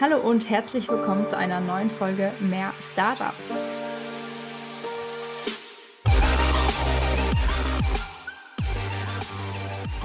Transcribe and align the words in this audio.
Hallo 0.00 0.26
und 0.26 0.48
herzlich 0.48 0.88
willkommen 0.88 1.26
zu 1.26 1.36
einer 1.36 1.60
neuen 1.60 1.90
Folge 1.90 2.32
Mehr 2.40 2.72
Startup. 2.80 3.34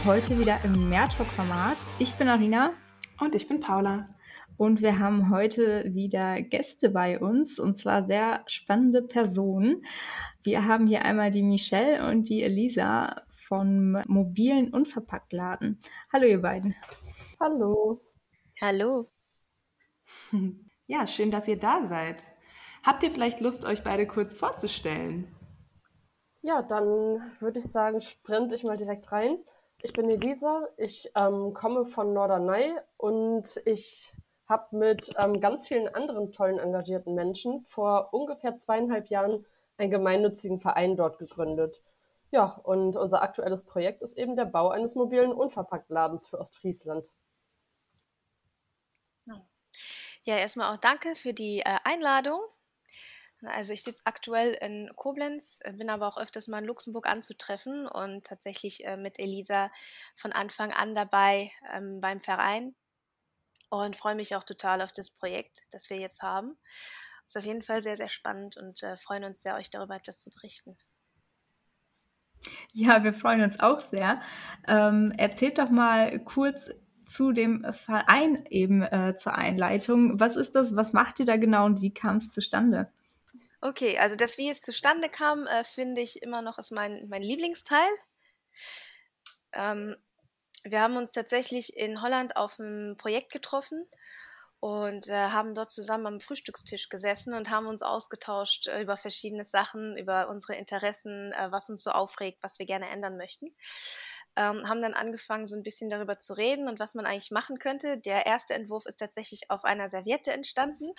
Heute 0.04 0.38
wieder 0.38 0.60
im 0.66 0.90
Mehrtalk-Format. 0.90 1.78
Ich 1.98 2.16
bin 2.16 2.28
Arina. 2.28 2.74
Und 3.22 3.34
ich 3.34 3.48
bin 3.48 3.62
Paula. 3.62 4.10
Und 4.58 4.82
wir 4.82 5.00
haben 5.00 5.30
heute 5.30 5.94
wieder 5.94 6.42
Gäste 6.42 6.90
bei 6.90 7.18
uns 7.18 7.60
und 7.60 7.78
zwar 7.78 8.04
sehr 8.04 8.44
spannende 8.48 9.04
Personen. 9.04 9.86
Wir 10.44 10.66
haben 10.66 10.86
hier 10.86 11.06
einmal 11.06 11.32
die 11.32 11.44
Michelle 11.44 12.06
und 12.10 12.28
die 12.28 12.44
Elisa 12.44 13.22
vom 13.30 13.94
mobilen 14.08 14.74
Unverpacktladen. 14.74 15.80
Hallo 16.12 16.26
ihr 16.26 16.42
beiden. 16.42 16.76
Hallo. 17.40 18.02
Hallo. 18.62 19.10
Ja, 20.88 21.08
schön, 21.08 21.32
dass 21.32 21.48
ihr 21.48 21.58
da 21.58 21.88
seid. 21.88 22.22
Habt 22.84 23.02
ihr 23.02 23.10
vielleicht 23.10 23.42
Lust, 23.42 23.66
euch 23.66 23.84
beide 23.84 24.06
kurz 24.06 24.36
vorzustellen? 24.36 25.36
Ja, 26.44 26.62
dann 26.62 27.34
würde 27.40 27.58
ich 27.58 27.72
sagen, 27.72 28.02
sprint 28.02 28.54
ich 28.54 28.64
mal 28.64 28.78
direkt 28.78 29.12
rein. 29.12 29.40
Ich 29.82 29.94
bin 29.94 30.08
Elisa, 30.08 30.68
ich 30.78 31.12
ähm, 31.16 31.56
komme 31.56 31.88
von 31.88 32.14
Norderney 32.14 32.76
und 32.98 33.60
ich 33.66 34.14
habe 34.48 34.78
mit 34.78 35.10
ähm, 35.18 35.42
ganz 35.42 35.68
vielen 35.68 35.88
anderen 35.88 36.32
tollen 36.32 36.60
engagierten 36.60 37.16
Menschen 37.16 37.66
vor 37.66 38.14
ungefähr 38.14 38.58
zweieinhalb 38.60 39.08
Jahren 39.08 39.44
einen 39.78 39.90
gemeinnützigen 39.90 40.60
Verein 40.60 40.96
dort 40.96 41.18
gegründet. 41.18 41.82
Ja, 42.30 42.60
und 42.64 42.96
unser 42.96 43.24
aktuelles 43.24 43.64
Projekt 43.64 44.04
ist 44.04 44.18
eben 44.18 44.36
der 44.36 44.46
Bau 44.46 44.70
eines 44.70 44.94
mobilen 44.94 45.32
Unverpacktladens 45.32 46.28
für 46.28 46.40
Ostfriesland. 46.40 47.10
Ja, 50.26 50.38
erstmal 50.38 50.74
auch 50.74 50.80
danke 50.80 51.16
für 51.16 51.34
die 51.34 51.60
äh, 51.60 51.78
Einladung. 51.84 52.42
Also 53.44 53.74
ich 53.74 53.84
sitze 53.84 54.02
aktuell 54.06 54.54
in 54.54 54.92
Koblenz, 54.96 55.60
äh, 55.64 55.72
bin 55.74 55.90
aber 55.90 56.08
auch 56.08 56.18
öfters 56.18 56.48
mal 56.48 56.60
in 56.60 56.66
Luxemburg 56.66 57.08
anzutreffen 57.08 57.88
und 57.88 58.26
tatsächlich 58.26 58.86
äh, 58.86 58.98
mit 58.98 59.20
Elisa 59.20 59.72
von 60.16 60.32
Anfang 60.34 60.74
an 60.74 60.96
dabei 60.96 61.52
ähm, 61.72 62.02
beim 62.02 62.22
Verein 62.22 62.76
und 63.70 63.96
freue 63.96 64.16
mich 64.16 64.36
auch 64.36 64.44
total 64.44 64.82
auf 64.82 64.92
das 64.92 65.12
Projekt, 65.12 65.68
das 65.72 65.92
wir 65.92 65.98
jetzt 65.98 66.24
haben. 66.24 66.58
Ist 67.28 67.38
auf 67.38 67.46
jeden 67.46 67.62
Fall 67.62 67.82
sehr, 67.82 67.98
sehr 67.98 68.10
spannend 68.10 68.58
und 68.58 68.82
äh, 68.82 68.98
freuen 68.98 69.26
uns 69.26 69.44
sehr, 69.44 69.56
euch 69.56 69.70
darüber 69.70 69.96
etwas 69.96 70.22
zu 70.22 70.32
berichten. 70.32 70.76
Ja, 72.72 73.04
wir 73.04 73.14
freuen 73.14 73.42
uns 73.42 73.60
auch 73.60 73.80
sehr. 73.80 74.22
Ähm, 74.68 75.12
erzählt 75.18 75.58
doch 75.58 75.70
mal 75.70 76.20
kurz, 76.20 76.70
zu 77.06 77.32
dem 77.32 77.66
Verein 77.72 78.46
eben 78.50 78.82
äh, 78.82 79.16
zur 79.16 79.34
Einleitung. 79.36 80.20
Was 80.20 80.36
ist 80.36 80.56
das? 80.56 80.76
Was 80.76 80.94
macht 80.94 81.20
ihr 81.20 81.26
da 81.26 81.38
genau 81.38 81.66
und 81.66 81.82
wie 81.82 81.94
kam 81.94 82.18
es 82.18 82.32
zustande? 82.32 82.92
Okay, 83.62 83.98
also 83.98 84.16
das, 84.16 84.38
wie 84.38 84.50
es 84.50 84.62
zustande 84.62 85.10
kam, 85.10 85.48
äh, 85.48 85.64
finde 85.64 86.02
ich 86.02 86.22
immer 86.22 86.42
noch 86.42 86.60
ist 86.60 86.72
mein, 86.72 87.08
mein 87.10 87.24
Lieblingsteil. 87.24 87.90
Ähm, 89.54 89.96
wir 90.64 90.82
haben 90.82 90.98
uns 90.98 91.12
tatsächlich 91.12 91.76
in 91.76 92.02
Holland 92.02 92.38
auf 92.38 92.60
einem 92.60 92.96
Projekt 92.98 93.32
getroffen 93.32 93.88
und 94.60 95.08
äh, 95.08 95.14
haben 95.14 95.54
dort 95.54 95.72
zusammen 95.72 96.08
am 96.08 96.20
Frühstückstisch 96.20 96.90
gesessen 96.90 97.34
und 97.34 97.50
haben 97.50 97.68
uns 97.68 97.82
ausgetauscht 97.82 98.68
äh, 98.68 98.82
über 98.82 98.98
verschiedene 98.98 99.46
Sachen, 99.46 99.98
über 99.98 100.30
unsere 100.30 100.56
Interessen, 100.56 101.32
äh, 101.32 101.52
was 101.52 101.70
uns 101.70 101.84
so 101.84 101.92
aufregt, 101.92 102.40
was 102.42 102.60
wir 102.60 102.66
gerne 102.66 102.90
ändern 102.90 103.18
möchten 103.18 103.48
ähm, 104.36 104.68
haben 104.68 104.82
dann 104.82 104.94
angefangen, 104.94 105.48
so 105.48 105.56
ein 105.56 105.64
bisschen 105.64 105.90
darüber 105.90 106.20
zu 106.20 106.34
reden 106.34 106.68
und 106.68 106.80
was 106.80 106.94
man 106.94 107.06
eigentlich 107.06 107.32
machen 107.32 107.58
könnte. 107.58 107.98
Der 107.98 108.26
erste 108.26 108.54
Entwurf 108.54 108.86
ist 108.86 108.98
tatsächlich 108.98 109.50
auf 109.50 109.64
einer 109.64 109.88
Serviette 109.88 110.32
entstanden. 110.32 110.92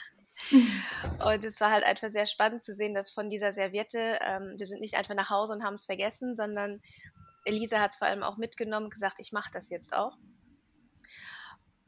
und 1.25 1.45
es 1.45 1.61
war 1.61 1.71
halt 1.71 1.85
einfach 1.85 2.09
sehr 2.09 2.27
spannend 2.27 2.63
zu 2.63 2.73
sehen, 2.73 2.95
dass 2.95 3.11
von 3.11 3.29
dieser 3.29 3.53
Serviette, 3.53 4.19
ähm, 4.23 4.55
wir 4.57 4.67
sind 4.67 4.81
nicht 4.81 4.97
einfach 4.97 5.15
nach 5.15 5.31
Hause 5.31 5.53
und 5.53 5.65
haben 5.65 5.75
es 5.75 5.85
vergessen, 5.85 6.35
sondern 6.35 6.81
Elisa 7.45 7.81
hat 7.81 7.91
es 7.91 7.97
vor 7.97 8.09
allem 8.09 8.23
auch 8.23 8.39
mitgenommen 8.39 8.91
gesagt, 8.91 9.19
ich 9.21 9.33
mache 9.33 9.51
das 9.53 9.69
jetzt 9.69 9.95
auch. 9.95 10.17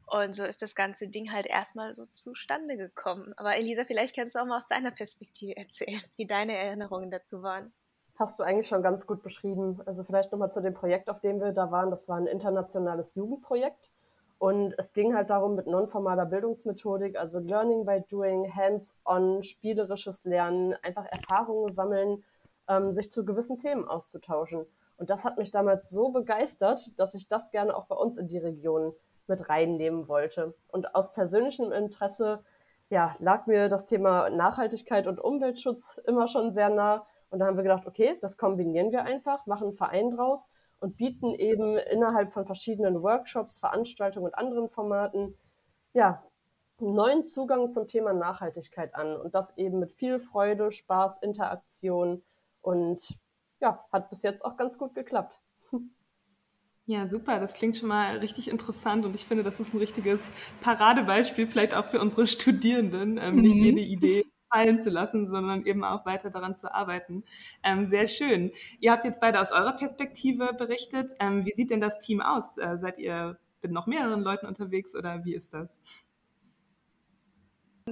Und 0.05 0.33
so 0.33 0.43
ist 0.43 0.61
das 0.63 0.73
ganze 0.73 1.07
Ding 1.07 1.31
halt 1.31 1.45
erstmal 1.45 1.93
so 1.93 2.07
zustande 2.07 2.77
gekommen. 2.77 3.33
Aber 3.37 3.55
Elisa, 3.55 3.85
vielleicht 3.85 4.15
kannst 4.15 4.33
du 4.33 4.39
auch 4.39 4.45
mal 4.45 4.57
aus 4.57 4.67
deiner 4.67 4.91
Perspektive 4.91 5.55
erzählen, 5.57 6.01
wie 6.17 6.25
deine 6.25 6.57
Erinnerungen 6.57 7.11
dazu 7.11 7.43
waren 7.43 7.73
hast 8.19 8.37
du 8.37 8.43
eigentlich 8.43 8.67
schon 8.67 8.83
ganz 8.83 9.07
gut 9.07 9.23
beschrieben. 9.23 9.81
Also 9.85 10.03
vielleicht 10.03 10.31
nochmal 10.31 10.51
zu 10.51 10.61
dem 10.61 10.73
Projekt, 10.73 11.09
auf 11.09 11.21
dem 11.21 11.39
wir 11.39 11.53
da 11.53 11.71
waren. 11.71 11.89
Das 11.89 12.07
war 12.09 12.17
ein 12.17 12.27
internationales 12.27 13.15
Jugendprojekt. 13.15 13.89
Und 14.37 14.73
es 14.77 14.93
ging 14.93 15.15
halt 15.15 15.29
darum, 15.29 15.55
mit 15.55 15.67
nonformaler 15.67 16.25
Bildungsmethodik, 16.25 17.17
also 17.17 17.39
Learning 17.39 17.85
by 17.85 18.01
Doing, 18.09 18.53
Hands-on, 18.55 19.43
spielerisches 19.43 20.23
Lernen, 20.23 20.75
einfach 20.81 21.05
Erfahrungen 21.05 21.69
sammeln, 21.69 22.23
ähm, 22.69 22.93
sich 22.93 23.09
zu 23.09 23.25
gewissen 23.25 23.57
Themen 23.57 23.85
auszutauschen. 23.87 24.65
Und 24.97 25.09
das 25.09 25.25
hat 25.25 25.37
mich 25.37 25.51
damals 25.51 25.89
so 25.89 26.09
begeistert, 26.09 26.91
dass 26.97 27.15
ich 27.15 27.27
das 27.27 27.51
gerne 27.51 27.75
auch 27.75 27.85
bei 27.85 27.95
uns 27.95 28.17
in 28.17 28.27
die 28.27 28.37
Region 28.37 28.93
mit 29.27 29.49
reinnehmen 29.49 30.07
wollte. 30.07 30.53
Und 30.69 30.95
aus 30.95 31.13
persönlichem 31.13 31.71
Interesse 31.71 32.43
ja, 32.89 33.15
lag 33.19 33.45
mir 33.45 33.69
das 33.69 33.85
Thema 33.85 34.29
Nachhaltigkeit 34.29 35.05
und 35.07 35.19
Umweltschutz 35.19 36.01
immer 36.05 36.27
schon 36.27 36.51
sehr 36.51 36.69
nah. 36.69 37.05
Und 37.29 37.39
da 37.39 37.45
haben 37.45 37.57
wir 37.57 37.63
gedacht, 37.63 37.85
okay, 37.85 38.17
das 38.21 38.37
kombinieren 38.37 38.91
wir 38.91 39.03
einfach, 39.03 39.45
machen 39.45 39.67
einen 39.67 39.77
Verein 39.77 40.09
draus 40.09 40.47
und 40.79 40.97
bieten 40.97 41.33
eben 41.33 41.77
innerhalb 41.77 42.33
von 42.33 42.45
verschiedenen 42.45 43.01
Workshops, 43.01 43.57
Veranstaltungen 43.57 44.27
und 44.27 44.35
anderen 44.35 44.69
Formaten, 44.69 45.35
ja, 45.93 46.23
einen 46.79 46.93
neuen 46.95 47.25
Zugang 47.25 47.71
zum 47.71 47.87
Thema 47.87 48.13
Nachhaltigkeit 48.13 48.95
an. 48.95 49.15
Und 49.17 49.35
das 49.35 49.57
eben 49.57 49.79
mit 49.79 49.91
viel 49.91 50.19
Freude, 50.19 50.71
Spaß, 50.71 51.21
Interaktion 51.21 52.23
und 52.61 53.17
ja, 53.59 53.83
hat 53.91 54.09
bis 54.09 54.23
jetzt 54.23 54.45
auch 54.45 54.55
ganz 54.55 54.77
gut 54.77 54.95
geklappt. 54.95 55.39
Ja, 56.85 57.07
super. 57.07 57.39
Das 57.39 57.53
klingt 57.53 57.77
schon 57.77 57.89
mal 57.89 58.17
richtig 58.17 58.49
interessant 58.49 59.05
und 59.05 59.13
ich 59.13 59.25
finde, 59.25 59.43
das 59.43 59.59
ist 59.59 59.75
ein 59.75 59.77
richtiges 59.77 60.23
Paradebeispiel, 60.61 61.45
vielleicht 61.45 61.75
auch 61.75 61.85
für 61.85 61.99
unsere 61.99 62.25
Studierenden. 62.25 63.19
Ähm, 63.19 63.35
mhm. 63.35 63.41
Nicht 63.41 63.55
jede 63.57 63.81
Idee 63.81 64.25
fallen 64.51 64.79
zu 64.79 64.89
lassen, 64.89 65.27
sondern 65.27 65.65
eben 65.65 65.83
auch 65.83 66.05
weiter 66.05 66.29
daran 66.29 66.57
zu 66.57 66.73
arbeiten. 66.73 67.23
Ähm, 67.63 67.87
sehr 67.87 68.07
schön. 68.07 68.51
Ihr 68.79 68.91
habt 68.91 69.05
jetzt 69.05 69.21
beide 69.21 69.41
aus 69.41 69.51
eurer 69.51 69.73
Perspektive 69.73 70.53
berichtet. 70.53 71.13
Ähm, 71.19 71.45
wie 71.45 71.53
sieht 71.55 71.69
denn 71.69 71.81
das 71.81 71.99
Team 71.99 72.21
aus? 72.21 72.57
Äh, 72.57 72.77
seid 72.77 72.97
ihr 72.99 73.37
mit 73.61 73.71
noch 73.71 73.87
mehreren 73.87 74.21
Leuten 74.21 74.45
unterwegs 74.45 74.95
oder 74.95 75.23
wie 75.25 75.35
ist 75.35 75.53
das? 75.53 75.81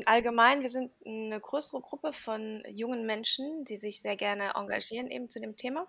Allgemein, 0.06 0.62
wir 0.62 0.69
sind 0.69 0.91
eine 1.06 1.40
größere 1.40 1.81
Gruppe 1.81 2.13
von 2.13 2.63
jungen 2.69 3.06
Menschen, 3.06 3.63
die 3.63 3.78
sich 3.78 4.01
sehr 4.01 4.16
gerne 4.16 4.53
engagieren 4.56 5.09
eben 5.09 5.29
zu 5.29 5.39
dem 5.39 5.56
Thema. 5.56 5.88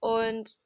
Und 0.00 0.58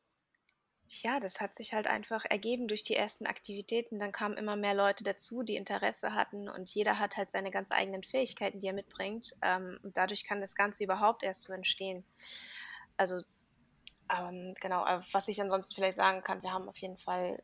ja, 1.03 1.21
das 1.21 1.41
hat 1.41 1.55
sich 1.55 1.75
halt 1.75 1.87
einfach 1.87 2.25
ergeben 2.28 2.69
durch 2.69 2.82
die 2.82 2.94
ersten 2.94 3.27
Aktivitäten. 3.27 3.99
Dann 3.99 4.12
kamen 4.12 4.37
immer 4.37 4.56
mehr 4.56 4.75
Leute 4.75 5.05
dazu, 5.05 5.43
die 5.43 5.56
Interesse 5.56 6.15
hatten 6.15 6.49
und 6.49 6.75
jeder 6.75 6.99
hat 6.99 7.16
halt 7.16 7.31
seine 7.31 7.50
ganz 7.50 7.71
eigenen 7.72 8.03
Fähigkeiten, 8.03 8.60
die 8.60 8.66
er 8.66 8.72
mitbringt. 8.72 9.32
Ähm, 9.43 9.78
und 9.82 9.97
dadurch 9.97 10.25
kann 10.25 10.41
das 10.41 10.55
Ganze 10.55 10.84
überhaupt 10.84 11.22
erst 11.22 11.43
so 11.43 11.53
entstehen. 11.53 12.05
Also 12.97 13.21
ähm, 14.10 14.55
genau, 14.60 14.84
was 15.12 15.28
ich 15.28 15.41
ansonsten 15.41 15.75
vielleicht 15.75 15.97
sagen 15.97 16.22
kann, 16.22 16.43
wir 16.43 16.53
haben 16.53 16.69
auf 16.69 16.78
jeden 16.78 16.99
Fall 16.99 17.43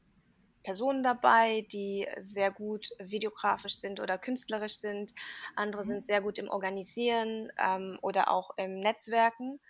Personen 0.63 1.03
dabei, 1.03 1.67
die 1.73 2.07
sehr 2.19 2.51
gut 2.51 2.89
videografisch 2.99 3.77
sind 3.77 4.01
oder 4.01 4.19
künstlerisch 4.19 4.77
sind. 4.77 5.13
Andere 5.57 5.83
mhm. 5.83 5.89
sind 5.89 6.05
sehr 6.05 6.21
gut 6.21 6.39
im 6.39 6.49
Organisieren 6.49 7.51
ähm, 7.59 7.99
oder 8.03 8.31
auch 8.31 8.51
im 8.57 8.79
Netzwerken. 8.79 9.61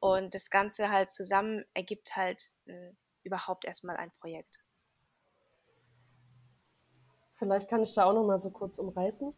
Und 0.00 0.34
das 0.34 0.50
Ganze 0.50 0.90
halt 0.90 1.10
zusammen 1.10 1.64
ergibt 1.74 2.16
halt 2.16 2.42
äh, 2.66 2.92
überhaupt 3.22 3.64
erstmal 3.64 3.96
ein 3.96 4.10
Projekt. 4.20 4.64
Vielleicht 7.36 7.68
kann 7.70 7.82
ich 7.82 7.94
da 7.94 8.04
auch 8.04 8.14
noch 8.14 8.24
mal 8.24 8.38
so 8.38 8.50
kurz 8.50 8.78
umreißen. 8.78 9.34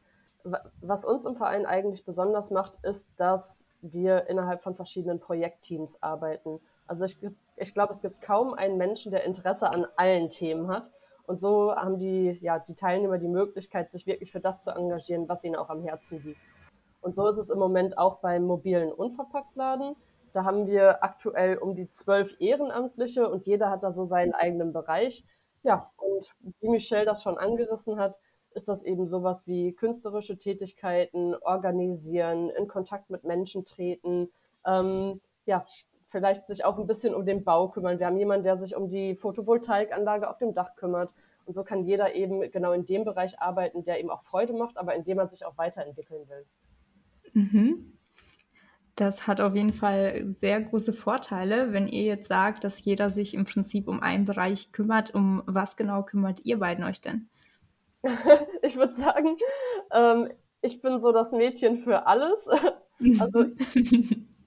Was 0.81 1.05
uns 1.05 1.25
im 1.25 1.37
Verein 1.37 1.67
eigentlich 1.67 2.05
besonders 2.05 2.51
macht, 2.51 2.73
ist, 2.83 3.09
dass 3.17 3.69
wir 3.81 4.27
innerhalb 4.29 4.63
von 4.63 4.75
verschiedenen 4.75 5.21
Projektteams 5.21 6.03
arbeiten. 6.03 6.61
Also 6.89 7.05
ich, 7.05 7.17
ich 7.57 7.75
glaube, 7.75 7.93
es 7.93 8.03
gibt 8.03 8.21
kaum 8.23 8.55
einen 8.55 8.77
Menschen, 8.77 9.13
der 9.13 9.23
Interesse 9.23 9.71
an 9.71 9.87
allen 9.97 10.29
Themen 10.29 10.69
hat. 10.69 10.91
Und 11.27 11.41
so 11.41 11.75
haben 11.75 11.99
die, 11.99 12.39
ja, 12.43 12.59
die 12.59 12.75
Teilnehmer 12.75 13.19
die 13.19 13.29
Möglichkeit, 13.29 13.93
sich 13.93 14.07
wirklich 14.07 14.33
für 14.33 14.41
das 14.41 14.63
zu 14.63 14.71
engagieren, 14.71 15.29
was 15.29 15.45
ihnen 15.45 15.55
auch 15.55 15.71
am 15.71 15.83
Herzen 15.83 16.23
liegt. 16.25 16.41
Und 17.01 17.15
so 17.15 17.27
ist 17.29 17.39
es 17.39 17.51
im 17.51 17.59
Moment 17.59 17.99
auch 17.99 18.17
beim 18.19 18.45
mobilen 18.45 18.93
Unverpacktladen. 18.93 19.95
Da 20.33 20.45
haben 20.45 20.67
wir 20.67 21.05
aktuell 21.05 21.59
um 21.59 21.75
die 21.75 21.91
zwölf 21.91 22.35
Ehrenamtliche 22.41 23.29
und 23.29 23.47
jeder 23.47 23.71
hat 23.71 23.83
da 23.83 23.93
so 23.93 24.05
seinen 24.05 24.35
eigenen 24.35 24.73
Bereich. 24.73 25.25
Ja, 25.63 25.91
und 25.97 26.35
wie 26.61 26.69
Michelle 26.69 27.05
das 27.05 27.23
schon 27.23 27.39
angerissen 27.39 27.99
hat, 27.99 28.19
ist 28.55 28.69
das 28.69 28.83
eben 28.83 29.07
sowas 29.07 29.47
wie 29.47 29.73
künstlerische 29.73 30.39
Tätigkeiten, 30.39 31.35
organisieren, 31.37 32.51
in 32.51 32.69
Kontakt 32.69 33.11
mit 33.11 33.25
Menschen 33.25 33.65
treten, 33.65 34.29
ähm, 34.67 35.21
ja, 35.47 35.65
vielleicht 36.11 36.47
sich 36.47 36.65
auch 36.65 36.79
ein 36.79 36.87
bisschen 36.87 37.15
um 37.15 37.25
den 37.25 37.43
Bau 37.43 37.69
kümmern. 37.69 37.99
Wir 37.99 38.07
haben 38.07 38.19
jemanden, 38.19 38.45
der 38.45 38.57
sich 38.57 38.77
um 38.77 38.89
die 38.89 39.17
Photovoltaikanlage 39.17 40.29
auf 40.29 40.39
dem 40.39 40.55
Dach 40.55 40.77
kümmert 40.77 41.11
Und 41.47 41.55
so 41.55 41.65
kann 41.65 41.85
jeder 41.85 42.15
eben 42.15 42.51
genau 42.51 42.73
in 42.73 42.87
dem 42.87 43.05
Bereich 43.05 43.41
arbeiten, 43.41 43.83
der 43.83 43.99
ihm 44.01 44.11
auch 44.11 44.23
Freude 44.23 44.53
macht, 44.53 44.77
aber 44.77 44.95
in 44.95 45.05
dem 45.05 45.19
er 45.19 45.27
sich 45.27 45.45
auch 45.45 45.57
weiterentwickeln 45.59 46.29
will. 46.29 46.47
Mhm. 47.33 47.92
Das 48.97 49.27
hat 49.27 49.41
auf 49.41 49.55
jeden 49.55 49.73
Fall 49.73 50.25
sehr 50.27 50.61
große 50.61 50.93
Vorteile, 50.93 51.73
wenn 51.73 51.89
ihr 51.89 52.03
jetzt 52.03 52.29
sagt, 52.29 52.63
dass 52.63 52.85
jeder 52.85 53.09
sich 53.09 53.33
im 53.33 53.45
Prinzip 53.45 53.89
um 53.89 54.01
einen 54.01 54.27
Bereich 54.27 54.73
kümmert. 54.73 55.15
Um 55.15 55.43
was 55.47 55.77
genau 55.77 56.03
kümmert 56.03 56.45
ihr 56.45 56.59
beiden 56.59 56.85
euch 56.85 57.01
denn? 57.01 57.29
ich 58.63 58.77
würde 58.77 58.95
sagen, 58.95 59.37
ähm, 59.93 60.31
ich 60.61 60.83
bin 60.83 61.01
so 61.01 61.13
das 61.13 61.33
Mädchen 61.33 61.79
für 61.79 62.07
alles. 62.07 62.49
also 63.19 63.47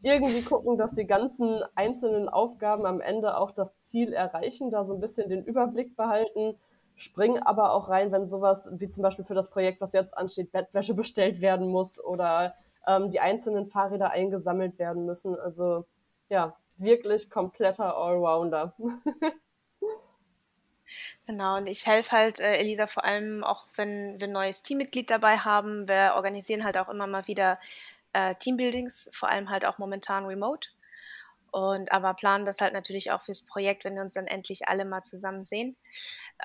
irgendwie 0.05 0.43
gucken, 0.43 0.77
dass 0.77 0.93
die 0.93 1.07
ganzen 1.07 1.63
einzelnen 1.73 2.29
Aufgaben 2.29 2.85
am 2.85 3.01
Ende 3.01 3.37
auch 3.37 3.49
das 3.51 3.79
Ziel 3.79 4.13
erreichen, 4.13 4.69
da 4.69 4.85
so 4.85 4.93
ein 4.93 4.99
bisschen 4.99 5.29
den 5.29 5.43
Überblick 5.43 5.95
behalten, 5.95 6.55
springen 6.95 7.41
aber 7.41 7.73
auch 7.73 7.89
rein, 7.89 8.11
wenn 8.11 8.27
sowas 8.27 8.71
wie 8.77 8.89
zum 8.89 9.01
Beispiel 9.01 9.25
für 9.25 9.33
das 9.33 9.49
Projekt, 9.49 9.81
was 9.81 9.93
jetzt 9.93 10.15
ansteht, 10.15 10.51
Bettwäsche 10.51 10.93
bestellt 10.93 11.41
werden 11.41 11.67
muss 11.67 12.03
oder 12.03 12.53
ähm, 12.87 13.11
die 13.11 13.19
einzelnen 13.19 13.67
Fahrräder 13.67 14.11
eingesammelt 14.11 14.79
werden 14.79 15.05
müssen. 15.05 15.39
Also 15.39 15.85
ja, 16.29 16.55
wirklich 16.77 17.29
kompletter 17.29 17.95
Allrounder. 17.95 18.73
Genau, 21.27 21.57
und 21.57 21.67
ich 21.67 21.87
helfe 21.87 22.11
halt 22.11 22.39
äh, 22.39 22.57
Elisa 22.57 22.85
vor 22.85 23.03
allem 23.03 23.43
auch, 23.43 23.67
wenn 23.75 24.19
wir 24.19 24.27
ein 24.27 24.33
neues 24.33 24.61
Teammitglied 24.61 25.09
dabei 25.09 25.37
haben. 25.39 25.87
Wir 25.87 26.13
organisieren 26.15 26.63
halt 26.63 26.77
auch 26.77 26.89
immer 26.89 27.07
mal 27.07 27.27
wieder 27.27 27.59
äh, 28.13 28.35
Teambuildings, 28.35 29.09
vor 29.11 29.29
allem 29.29 29.49
halt 29.49 29.65
auch 29.65 29.77
momentan 29.79 30.25
remote. 30.25 30.69
Und 31.51 31.91
aber 31.91 32.13
planen 32.13 32.45
das 32.45 32.61
halt 32.61 32.73
natürlich 32.73 33.11
auch 33.11 33.21
fürs 33.21 33.45
Projekt, 33.45 33.85
wenn 33.85 33.95
wir 33.95 34.01
uns 34.01 34.13
dann 34.13 34.27
endlich 34.27 34.67
alle 34.67 34.85
mal 34.85 35.01
zusammen 35.01 35.43
sehen. 35.43 35.75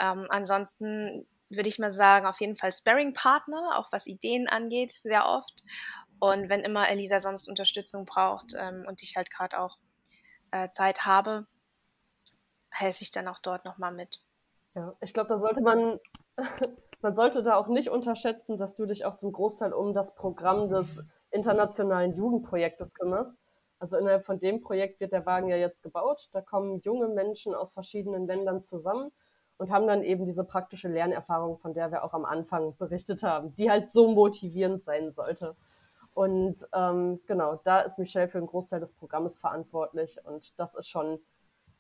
Ähm, 0.01 0.27
ansonsten 0.31 1.27
würde 1.49 1.69
ich 1.69 1.79
mal 1.79 1.93
sagen, 1.93 2.27
auf 2.27 2.41
jeden 2.41 2.57
Fall 2.57 2.73
Sparring-Partner, 2.73 3.77
auch 3.77 3.89
was 3.91 4.07
Ideen 4.07 4.49
angeht, 4.49 4.93
sehr 4.93 5.27
oft. 5.27 5.65
Und 6.21 6.51
wenn 6.51 6.61
immer 6.61 6.89
Elisa 6.89 7.19
sonst 7.19 7.49
Unterstützung 7.49 8.05
braucht 8.05 8.55
ähm, 8.57 8.85
und 8.87 9.03
ich 9.03 9.17
halt 9.17 9.31
gerade 9.31 9.59
auch 9.59 9.79
äh, 10.51 10.69
Zeit 10.69 11.07
habe, 11.07 11.47
helfe 12.71 13.03
ich 13.03 13.11
dann 13.11 13.27
auch 13.27 13.39
dort 13.39 13.65
nochmal 13.65 13.93
mit. 13.93 14.21
Ja, 14.75 14.95
ich 15.01 15.15
glaube, 15.15 15.29
da 15.29 15.39
sollte 15.39 15.63
man, 15.63 15.99
man 17.01 17.15
sollte 17.15 17.43
da 17.43 17.57
auch 17.57 17.69
nicht 17.69 17.89
unterschätzen, 17.89 18.59
dass 18.59 18.75
du 18.75 18.87
dich 18.87 19.07
auch 19.07 19.17
zum 19.17 19.33
Großteil 19.33 19.73
um 19.73 19.95
das 19.95 20.15
Programm 20.15 20.69
des 20.69 21.03
internationalen 21.31 22.15
Jugendprojektes 22.15 22.95
kümmerst. 22.95 23.35
Also 23.79 23.97
innerhalb 23.97 24.27
von 24.27 24.39
dem 24.39 24.61
Projekt 24.61 25.01
wird 25.01 25.13
der 25.13 25.25
Wagen 25.25 25.49
ja 25.49 25.57
jetzt 25.57 25.83
gebaut. 25.83 26.29
Da 26.33 26.43
kommen 26.43 26.81
junge 26.81 27.09
Menschen 27.09 27.55
aus 27.55 27.73
verschiedenen 27.73 28.27
Ländern 28.27 28.63
zusammen 28.63 29.11
und 29.57 29.71
haben 29.71 29.87
dann 29.87 30.03
eben 30.03 30.27
diese 30.27 30.45
praktische 30.45 30.89
Lernerfahrung, 30.89 31.59
von 31.59 31.73
der 31.73 31.91
wir 31.91 32.05
auch 32.05 32.13
am 32.13 32.27
Anfang 32.27 32.77
berichtet 32.77 33.23
haben, 33.23 33.55
die 33.55 33.71
halt 33.71 33.89
so 33.91 34.09
motivierend 34.09 34.85
sein 34.85 35.13
sollte. 35.13 35.57
Und 36.15 36.67
ähm, 36.75 37.21
genau, 37.27 37.61
da 37.65 37.81
ist 37.81 37.99
Michelle 37.99 38.29
für 38.29 38.39
einen 38.39 38.47
Großteil 38.47 38.81
des 38.81 38.93
Programmes 38.93 39.39
verantwortlich 39.39 40.17
und 40.25 40.59
das 40.59 40.75
ist 40.75 40.89
schon 40.89 41.21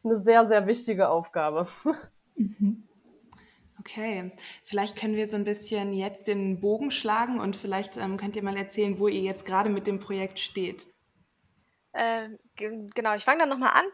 eine 0.05 0.17
sehr, 0.17 0.47
sehr 0.47 0.67
wichtige 0.67 1.09
Aufgabe. 1.09 1.69
Mhm. 2.37 2.88
Okay, 3.81 4.32
vielleicht 4.65 4.97
können 4.97 5.17
wir 5.17 5.27
so 5.27 5.37
ein 5.37 5.44
bisschen 5.44 5.93
jetzt 5.93 6.27
den 6.27 6.61
Bogen 6.61 6.91
schlagen 6.91 7.41
und 7.41 7.56
vielleicht 7.56 7.97
ähm, 7.97 8.17
könnt 8.17 8.37
ihr 8.37 8.43
mal 8.43 8.56
erzählen, 8.56 8.99
wo 8.99 9.09
ihr 9.09 9.21
jetzt 9.21 9.44
gerade 9.44 9.69
mit 9.69 9.87
dem 9.87 10.00
Projekt 10.00 10.38
steht. 10.38 10.87
Äh, 11.93 12.29
genau, 12.56 13.15
ich 13.15 13.25
fange 13.25 13.41
dann 13.41 13.49
nochmal 13.49 13.73
an. 13.75 13.85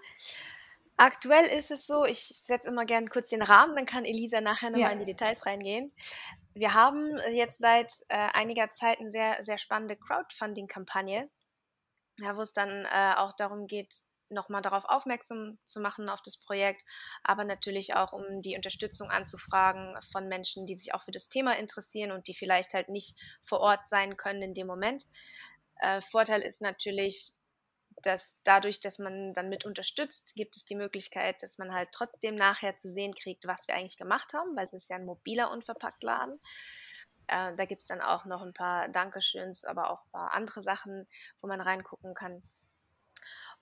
Aktuell 0.96 1.44
ist 1.46 1.70
es 1.70 1.86
so, 1.86 2.04
ich 2.04 2.32
setze 2.36 2.68
immer 2.68 2.84
gerne 2.84 3.08
kurz 3.08 3.28
den 3.28 3.42
Rahmen, 3.42 3.74
dann 3.74 3.86
kann 3.86 4.04
Elisa 4.04 4.40
nachher 4.40 4.70
nochmal 4.70 4.88
ja. 4.88 4.92
in 4.92 4.98
die 4.98 5.04
Details 5.04 5.46
reingehen. 5.46 5.92
Wir 6.56 6.72
haben 6.72 7.18
jetzt 7.32 7.58
seit 7.58 7.92
äh, 8.08 8.28
einiger 8.32 8.70
Zeit 8.70 8.98
eine 8.98 9.10
sehr, 9.10 9.44
sehr 9.44 9.58
spannende 9.58 9.94
Crowdfunding-Kampagne, 9.94 11.28
ja, 12.20 12.34
wo 12.34 12.40
es 12.40 12.54
dann 12.54 12.86
äh, 12.86 13.12
auch 13.14 13.36
darum 13.36 13.66
geht, 13.66 13.92
nochmal 14.30 14.62
darauf 14.62 14.86
aufmerksam 14.86 15.58
zu 15.66 15.80
machen 15.80 16.08
auf 16.08 16.22
das 16.22 16.38
Projekt, 16.38 16.82
aber 17.22 17.44
natürlich 17.44 17.94
auch 17.94 18.14
um 18.14 18.40
die 18.40 18.56
Unterstützung 18.56 19.10
anzufragen 19.10 20.00
von 20.10 20.28
Menschen, 20.28 20.64
die 20.64 20.74
sich 20.74 20.94
auch 20.94 21.02
für 21.02 21.10
das 21.10 21.28
Thema 21.28 21.58
interessieren 21.58 22.10
und 22.10 22.26
die 22.26 22.34
vielleicht 22.34 22.72
halt 22.72 22.88
nicht 22.88 23.18
vor 23.42 23.60
Ort 23.60 23.86
sein 23.86 24.16
können 24.16 24.40
in 24.40 24.54
dem 24.54 24.66
Moment. 24.66 25.04
Äh, 25.80 26.00
Vorteil 26.00 26.40
ist 26.40 26.62
natürlich, 26.62 27.34
dass 28.02 28.40
dadurch, 28.44 28.80
dass 28.80 28.98
man 28.98 29.32
dann 29.32 29.48
mit 29.48 29.64
unterstützt, 29.64 30.34
gibt 30.36 30.56
es 30.56 30.64
die 30.64 30.74
Möglichkeit, 30.74 31.42
dass 31.42 31.58
man 31.58 31.72
halt 31.72 31.88
trotzdem 31.92 32.34
nachher 32.34 32.76
zu 32.76 32.88
sehen 32.88 33.14
kriegt, 33.14 33.46
was 33.46 33.66
wir 33.68 33.74
eigentlich 33.74 33.96
gemacht 33.96 34.32
haben, 34.34 34.54
weil 34.56 34.64
es 34.64 34.72
ist 34.72 34.90
ja 34.90 34.96
ein 34.96 35.06
mobiler 35.06 35.50
Unverpacktladen. 35.50 36.40
Äh, 37.28 37.54
da 37.56 37.64
gibt 37.64 37.82
es 37.82 37.88
dann 37.88 38.00
auch 38.00 38.24
noch 38.24 38.42
ein 38.42 38.52
paar 38.52 38.88
Dankeschöns, 38.88 39.64
aber 39.64 39.90
auch 39.90 40.04
ein 40.04 40.10
paar 40.12 40.32
andere 40.32 40.62
Sachen, 40.62 41.08
wo 41.40 41.48
man 41.48 41.60
reingucken 41.60 42.14
kann. 42.14 42.42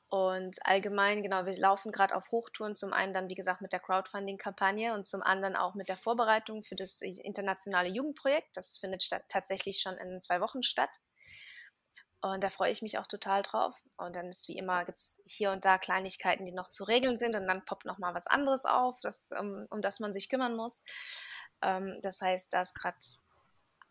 Und 0.09 0.65
allgemein, 0.65 1.23
genau, 1.23 1.45
wir 1.45 1.57
laufen 1.57 1.91
gerade 1.91 2.15
auf 2.15 2.31
Hochtouren. 2.31 2.77
Zum 2.77 2.93
einen 2.93 3.13
dann, 3.13 3.29
wie 3.29 3.35
gesagt, 3.35 3.63
mit 3.63 3.73
der 3.73 3.81
Crowdfunding-Kampagne 3.81 4.95
und 4.95 5.07
zum 5.07 5.23
anderen 5.23 5.57
auch 5.57 5.75
mit 5.75 5.89
der 5.89 5.97
Vorbereitung 5.97 6.63
für 6.63 6.77
das 6.77 7.01
internationale 7.03 7.89
Jugendprojekt. 7.89 8.57
Das 8.57 8.79
findet 8.79 9.03
statt, 9.03 9.25
tatsächlich 9.29 9.81
schon 9.81 9.97
in 9.97 10.21
zwei 10.21 10.41
Wochen 10.41 10.63
statt. 10.63 10.91
Und 12.33 12.43
da 12.43 12.49
freue 12.49 12.73
ich 12.73 12.81
mich 12.81 12.99
auch 12.99 13.07
total 13.07 13.43
drauf. 13.43 13.83
Und 13.99 14.17
dann 14.17 14.31
ist 14.31 14.49
wie 14.49 14.57
immer, 14.57 14.87
gibt 14.87 14.99
es 14.99 15.21
hier 15.27 15.51
und 15.51 15.67
da 15.67 15.77
Kleinigkeiten, 15.77 16.47
die 16.47 16.53
noch 16.53 16.69
zu 16.69 16.85
regeln 16.85 17.19
sind. 17.19 17.37
Und 17.37 17.47
dann 17.47 17.67
poppt 17.67 17.85
noch 17.85 17.99
mal 17.99 18.15
was 18.15 18.27
anderes 18.27 18.65
auf, 18.65 18.99
das, 19.01 19.31
um, 19.39 19.67
um 19.69 19.83
das 19.83 20.01
man 20.01 20.15
sich 20.15 20.31
kümmern 20.31 20.57
muss. 20.57 20.87
Ähm, 21.61 21.99
das 22.01 22.23
heißt, 22.23 22.51
da 22.55 22.63
ist 22.63 22.73
gerade 22.73 22.97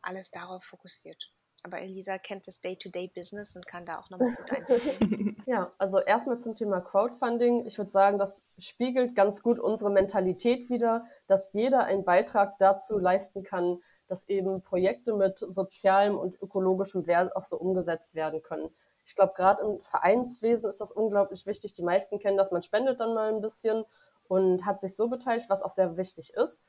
alles 0.01 0.31
darauf 0.31 0.63
fokussiert. 0.63 1.31
Aber 1.61 1.79
Elisa 1.79 2.17
kennt 2.17 2.47
das 2.47 2.59
Day-to-Day-Business 2.59 3.55
und 3.55 3.67
kann 3.67 3.85
da 3.85 3.99
auch 3.99 4.09
nochmal 4.09 4.33
gut 4.33 4.51
einsteigen. 4.51 5.37
ja, 5.45 5.71
also 5.77 5.99
erstmal 5.99 6.39
zum 6.39 6.55
Thema 6.55 6.81
Crowdfunding. 6.81 7.67
Ich 7.67 7.77
würde 7.77 7.91
sagen, 7.91 8.17
das 8.17 8.45
spiegelt 8.57 9.13
ganz 9.13 9.43
gut 9.43 9.59
unsere 9.59 9.91
Mentalität 9.91 10.71
wider, 10.71 11.05
dass 11.27 11.53
jeder 11.53 11.83
einen 11.83 12.03
Beitrag 12.03 12.57
dazu 12.57 12.97
leisten 12.97 13.43
kann, 13.43 13.79
dass 14.13 14.29
eben 14.29 14.61
Projekte 14.61 15.11
mit 15.15 15.39
sozialem 15.39 16.19
und 16.19 16.39
ökologischem 16.39 17.07
Wert 17.07 17.35
auch 17.35 17.45
so 17.45 17.57
umgesetzt 17.57 18.13
werden 18.13 18.43
können. 18.43 18.69
Ich 19.07 19.15
glaube, 19.15 19.33
gerade 19.35 19.63
im 19.63 19.81
Vereinswesen 19.81 20.69
ist 20.69 20.79
das 20.81 20.91
unglaublich 20.91 21.47
wichtig. 21.47 21.73
Die 21.73 21.81
meisten 21.81 22.19
kennen 22.19 22.37
das, 22.37 22.51
man 22.51 22.61
spendet 22.61 22.99
dann 22.99 23.15
mal 23.15 23.33
ein 23.33 23.41
bisschen 23.41 23.85
und 24.27 24.67
hat 24.67 24.81
sich 24.81 24.95
so 24.95 25.07
beteiligt, 25.07 25.49
was 25.49 25.63
auch 25.63 25.71
sehr 25.71 25.97
wichtig 25.97 26.31
ist. 26.35 26.61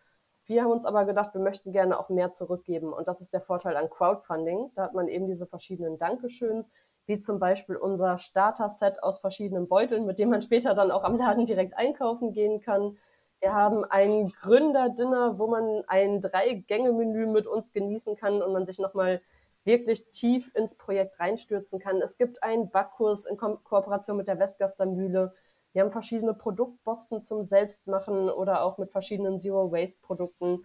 Wir 0.47 0.63
haben 0.63 0.71
uns 0.71 0.87
aber 0.87 1.05
gedacht, 1.05 1.35
wir 1.35 1.41
möchten 1.43 1.71
gerne 1.71 2.01
auch 2.01 2.09
mehr 2.09 2.33
zurückgeben. 2.33 2.95
Und 2.95 3.09
das 3.09 3.21
ist 3.21 3.35
der 3.35 3.43
Vorteil 3.43 3.77
an 3.77 3.91
Crowdfunding. 3.91 4.71
Da 4.75 4.85
hat 4.85 4.95
man 4.95 5.09
eben 5.09 5.27
diese 5.27 5.47
verschiedenen 5.47 5.99
Dankeschöns, 5.99 6.71
wie 7.05 7.21
zum 7.21 7.39
Beispiel 7.39 7.77
unser 7.77 8.17
Starter-Set 8.17 9.03
aus 9.03 9.19
verschiedenen 9.19 9.69
Beuteln, 9.69 10.07
mit 10.07 10.19
dem 10.19 10.31
man 10.31 10.41
später 10.41 10.75
dann 10.75 10.91
auch 10.91 11.05
am 11.05 11.19
Laden 11.19 11.45
direkt 11.45 11.77
einkaufen 11.77 12.33
gehen 12.33 12.61
kann. 12.63 12.97
Wir 13.45 13.53
haben 13.53 13.85
ein 13.85 14.29
Gründerdinner, 14.41 15.39
wo 15.39 15.47
man 15.47 15.85
ein 15.87 16.23
Drei-Gänge-Menü 16.23 17.27
mit 17.27 17.47
uns 17.47 17.73
genießen 17.73 18.17
kann 18.17 18.41
und 18.41 18.55
man 18.55 18.65
sich 18.65 18.79
nochmal 18.79 19.21
wirklich 19.65 20.11
tief 20.13 20.51
ins 20.55 20.75
Projekt 20.77 21.21
reinstürzen 21.21 21.79
kann. 21.79 22.01
Es 22.01 22.17
gibt 22.17 22.43
einen 22.43 22.71
Backkurs 22.71 23.27
in 23.27 23.37
Ko 23.37 23.59
Kooperation 23.63 24.17
mit 24.17 24.29
der 24.29 24.39
Westgaster 24.39 24.87
Mühle. 24.87 25.35
Wir 25.75 25.83
haben 25.83 25.93
verschiedene 25.93 26.33
Produktboxen 26.33 27.23
zum 27.23 27.45
Selbstmachen 27.45 28.31
oder 28.31 28.63
auch 28.63 28.79
mit 28.79 28.91
verschiedenen 28.91 29.39
Zero-Waste-Produkten. 29.39 30.65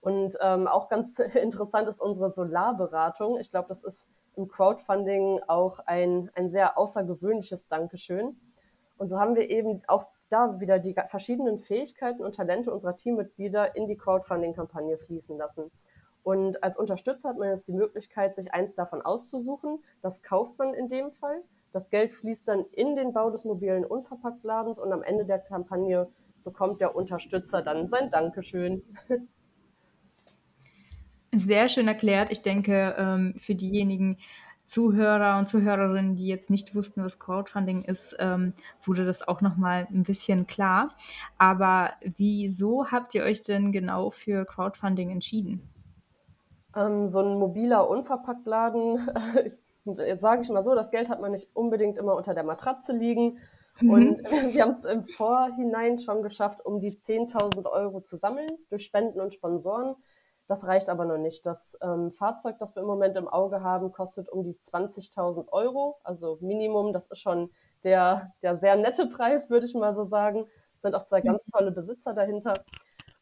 Und 0.00 0.38
ähm, 0.40 0.68
auch 0.68 0.88
ganz 0.88 1.18
interessant 1.34 1.88
ist 1.88 2.00
unsere 2.00 2.30
Solarberatung. 2.30 3.40
Ich 3.40 3.50
glaube, 3.50 3.66
das 3.66 3.82
ist 3.82 4.08
im 4.36 4.46
Crowdfunding 4.46 5.40
auch 5.48 5.80
ein, 5.80 6.30
ein 6.36 6.48
sehr 6.48 6.78
außergewöhnliches 6.78 7.66
Dankeschön. 7.66 8.40
Und 8.98 9.08
so 9.08 9.18
haben 9.18 9.34
wir 9.34 9.50
eben 9.50 9.82
auch 9.88 10.06
da 10.30 10.60
wieder 10.60 10.78
die 10.78 10.94
verschiedenen 11.08 11.58
Fähigkeiten 11.58 12.24
und 12.24 12.34
Talente 12.34 12.72
unserer 12.72 12.96
Teammitglieder 12.96 13.76
in 13.76 13.86
die 13.86 13.96
Crowdfunding-Kampagne 13.96 14.96
fließen 14.98 15.36
lassen. 15.36 15.70
Und 16.22 16.62
als 16.62 16.76
Unterstützer 16.76 17.30
hat 17.30 17.38
man 17.38 17.48
jetzt 17.48 17.68
die 17.68 17.72
Möglichkeit, 17.72 18.36
sich 18.36 18.52
eins 18.52 18.74
davon 18.74 19.02
auszusuchen. 19.02 19.82
Das 20.02 20.22
kauft 20.22 20.58
man 20.58 20.74
in 20.74 20.88
dem 20.88 21.12
Fall. 21.12 21.42
Das 21.72 21.90
Geld 21.90 22.12
fließt 22.12 22.48
dann 22.48 22.64
in 22.72 22.96
den 22.96 23.12
Bau 23.12 23.30
des 23.30 23.44
mobilen 23.44 23.84
Unverpacktladens 23.84 24.78
und 24.78 24.92
am 24.92 25.02
Ende 25.02 25.24
der 25.24 25.38
Kampagne 25.38 26.08
bekommt 26.44 26.80
der 26.80 26.96
Unterstützer 26.96 27.62
dann 27.62 27.88
sein 27.88 28.10
Dankeschön. 28.10 28.82
Sehr 31.32 31.68
schön 31.68 31.86
erklärt. 31.86 32.32
Ich 32.32 32.42
denke, 32.42 32.96
ähm, 32.98 33.34
für 33.36 33.54
diejenigen, 33.54 34.18
Zuhörer 34.70 35.36
und 35.38 35.48
Zuhörerinnen, 35.48 36.14
die 36.14 36.28
jetzt 36.28 36.48
nicht 36.48 36.76
wussten, 36.76 37.02
was 37.02 37.18
Crowdfunding 37.18 37.82
ist, 37.82 38.16
ähm, 38.20 38.54
wurde 38.84 39.04
das 39.04 39.26
auch 39.26 39.40
noch 39.40 39.56
mal 39.56 39.88
ein 39.90 40.04
bisschen 40.04 40.46
klar. 40.46 40.90
Aber 41.38 41.90
wieso 42.16 42.86
habt 42.86 43.12
ihr 43.16 43.24
euch 43.24 43.42
denn 43.42 43.72
genau 43.72 44.10
für 44.10 44.44
Crowdfunding 44.44 45.10
entschieden? 45.10 45.68
Ähm, 46.76 47.08
so 47.08 47.18
ein 47.18 47.36
mobiler 47.36 47.90
Unverpacktladen, 47.90 49.10
jetzt 50.06 50.20
sage 50.20 50.42
ich 50.42 50.50
mal 50.50 50.62
so, 50.62 50.76
das 50.76 50.92
Geld 50.92 51.08
hat 51.08 51.20
man 51.20 51.32
nicht 51.32 51.48
unbedingt 51.52 51.98
immer 51.98 52.14
unter 52.14 52.34
der 52.34 52.44
Matratze 52.44 52.92
liegen. 52.92 53.38
Mhm. 53.80 53.90
Und 53.90 54.18
wir 54.54 54.62
haben 54.62 54.70
es 54.70 54.84
im 54.84 55.04
Vorhinein 55.04 55.98
schon 55.98 56.22
geschafft, 56.22 56.64
um 56.64 56.78
die 56.78 56.92
10.000 56.92 57.68
Euro 57.68 58.02
zu 58.02 58.16
sammeln 58.16 58.50
durch 58.68 58.84
Spenden 58.84 59.20
und 59.20 59.34
Sponsoren. 59.34 59.96
Das 60.50 60.66
reicht 60.66 60.90
aber 60.90 61.04
noch 61.04 61.16
nicht. 61.16 61.46
Das 61.46 61.78
ähm, 61.80 62.10
Fahrzeug, 62.10 62.56
das 62.58 62.74
wir 62.74 62.82
im 62.82 62.88
Moment 62.88 63.16
im 63.16 63.28
Auge 63.28 63.62
haben, 63.62 63.92
kostet 63.92 64.28
um 64.28 64.42
die 64.42 64.54
20.000 64.54 65.46
Euro. 65.52 66.00
Also 66.02 66.38
Minimum, 66.40 66.92
das 66.92 67.06
ist 67.06 67.20
schon 67.20 67.50
der, 67.84 68.32
der 68.42 68.56
sehr 68.56 68.74
nette 68.74 69.06
Preis, 69.06 69.48
würde 69.48 69.66
ich 69.66 69.74
mal 69.74 69.94
so 69.94 70.02
sagen. 70.02 70.46
Sind 70.82 70.96
auch 70.96 71.04
zwei 71.04 71.20
ganz 71.20 71.46
tolle 71.46 71.70
Besitzer 71.70 72.14
dahinter. 72.14 72.54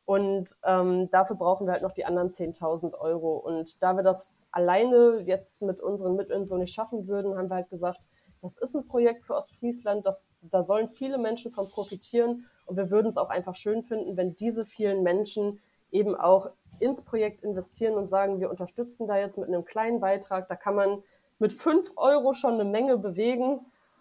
Und 0.07 0.57
ähm, 0.65 1.11
dafür 1.11 1.37
brauchen 1.37 1.67
wir 1.67 1.75
halt 1.75 1.83
noch 1.83 1.93
die 1.93 2.07
anderen 2.07 2.31
10.000 2.31 2.95
Euro. 2.95 3.37
Und 3.37 3.83
da 3.83 3.93
wir 3.93 4.03
das 4.03 4.33
alleine 4.51 5.21
jetzt 5.27 5.61
mit 5.61 5.81
unseren 5.81 6.17
Mitteln 6.17 6.47
so 6.47 6.57
nicht 6.57 6.73
schaffen 6.73 7.09
würden, 7.09 7.37
haben 7.37 7.51
wir 7.51 7.57
halt 7.57 7.69
gesagt, 7.69 8.01
das 8.41 8.57
ist 8.57 8.75
ein 8.75 8.87
Projekt 8.87 9.27
für 9.27 9.35
Ostfriesland, 9.35 10.07
das, 10.07 10.31
da 10.41 10.63
sollen 10.63 10.89
viele 10.89 11.19
Menschen 11.19 11.53
von 11.53 11.69
profitieren. 11.69 12.47
Und 12.65 12.79
wir 12.79 12.91
würden 12.91 13.09
es 13.09 13.19
auch 13.19 13.29
einfach 13.29 13.55
schön 13.55 13.83
finden, 13.83 14.17
wenn 14.17 14.35
diese 14.35 14.65
vielen 14.65 15.03
Menschen 15.03 15.61
eben 15.91 16.15
auch 16.15 16.51
ins 16.81 17.03
Projekt 17.03 17.43
investieren 17.43 17.95
und 17.95 18.07
sagen, 18.07 18.41
wir 18.41 18.51
unterstützen 18.51 19.07
da 19.07 19.17
jetzt 19.17 19.39
mit 19.39 19.49
einem 19.49 19.65
kleinen 19.65 20.01
Beitrag. 20.01 20.49
Da 20.49 20.57
kann 20.57 20.75
man 20.75 21.03
mit 21.39 21.53
fünf 21.53 21.91
Euro 21.97 22.35
schon 22.35 22.55
eine 22.55 22.65
Menge 22.65 22.99
bewegen 22.99 23.61